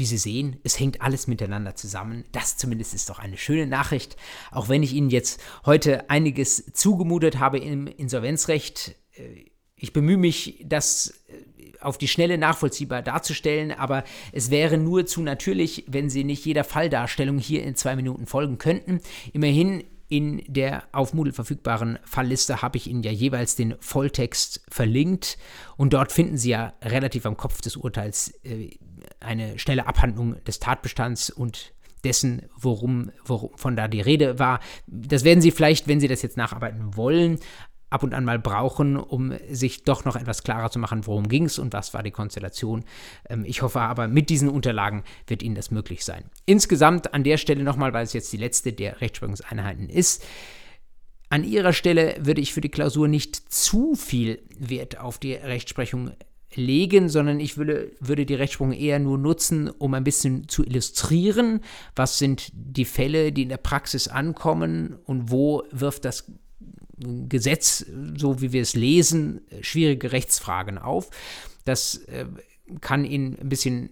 [0.00, 2.24] Wie Sie sehen, es hängt alles miteinander zusammen.
[2.32, 4.16] Das zumindest ist doch eine schöne Nachricht.
[4.50, 8.96] Auch wenn ich Ihnen jetzt heute einiges zugemutet habe im Insolvenzrecht.
[9.12, 15.04] Äh, ich bemühe mich, das äh, auf die Schnelle nachvollziehbar darzustellen, aber es wäre nur
[15.04, 19.02] zu natürlich, wenn Sie nicht jeder Falldarstellung hier in zwei Minuten folgen könnten.
[19.34, 25.36] Immerhin in der auf Moodle verfügbaren Fallliste habe ich Ihnen ja jeweils den Volltext verlinkt
[25.76, 28.70] und dort finden Sie ja relativ am Kopf des Urteils äh,
[29.20, 31.72] eine schnelle Abhandlung des Tatbestands und
[32.04, 34.60] dessen, worum, worum von da die Rede war.
[34.86, 37.38] Das werden Sie vielleicht, wenn Sie das jetzt nacharbeiten wollen,
[37.90, 41.44] ab und an mal brauchen, um sich doch noch etwas klarer zu machen, worum ging
[41.44, 42.84] es und was war die Konstellation.
[43.28, 46.24] Ähm, ich hoffe aber, mit diesen Unterlagen wird Ihnen das möglich sein.
[46.46, 50.24] Insgesamt an der Stelle nochmal, weil es jetzt die letzte der Rechtsprechungseinheiten ist.
[51.28, 56.12] An Ihrer Stelle würde ich für die Klausur nicht zu viel Wert auf die Rechtsprechung
[56.54, 61.60] legen, sondern ich würde, würde die Rechtsprechung eher nur nutzen, um ein bisschen zu illustrieren,
[61.94, 66.30] was sind die Fälle, die in der Praxis ankommen und wo wirft das
[66.98, 67.86] Gesetz,
[68.16, 71.08] so wie wir es lesen, schwierige Rechtsfragen auf.
[71.64, 72.26] Das äh,
[72.80, 73.90] kann Ihnen ein bisschen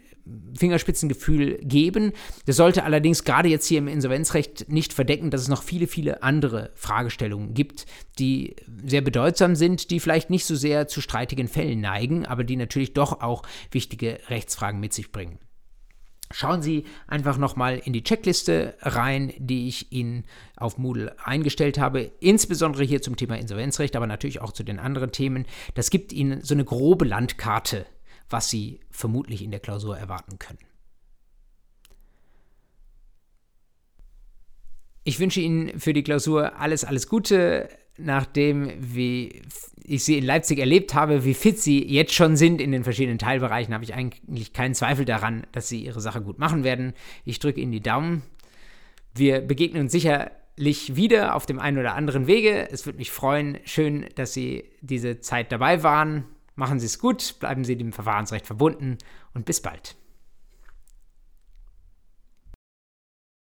[0.56, 2.12] Fingerspitzengefühl geben.
[2.46, 6.22] Das sollte allerdings gerade jetzt hier im Insolvenzrecht nicht verdecken, dass es noch viele, viele
[6.22, 7.86] andere Fragestellungen gibt,
[8.18, 12.56] die sehr bedeutsam sind, die vielleicht nicht so sehr zu streitigen Fällen neigen, aber die
[12.56, 15.38] natürlich doch auch wichtige Rechtsfragen mit sich bringen.
[16.30, 20.24] Schauen Sie einfach nochmal in die Checkliste rein, die ich Ihnen
[20.56, 25.10] auf Moodle eingestellt habe, insbesondere hier zum Thema Insolvenzrecht, aber natürlich auch zu den anderen
[25.10, 25.46] Themen.
[25.74, 27.86] Das gibt Ihnen so eine grobe Landkarte
[28.30, 30.58] was Sie vermutlich in der Klausur erwarten können.
[35.04, 37.70] Ich wünsche Ihnen für die Klausur alles, alles Gute.
[37.96, 39.42] Nachdem wie
[39.82, 43.18] ich Sie in Leipzig erlebt habe, wie fit Sie jetzt schon sind in den verschiedenen
[43.18, 46.92] Teilbereichen, habe ich eigentlich keinen Zweifel daran, dass Sie Ihre Sache gut machen werden.
[47.24, 48.22] Ich drücke Ihnen die Daumen.
[49.14, 52.70] Wir begegnen uns sicherlich wieder auf dem einen oder anderen Wege.
[52.70, 53.58] Es würde mich freuen.
[53.64, 56.24] Schön, dass Sie diese Zeit dabei waren.
[56.58, 58.98] Machen Sie es gut, bleiben Sie dem Verfahrensrecht verbunden
[59.32, 59.94] und bis bald.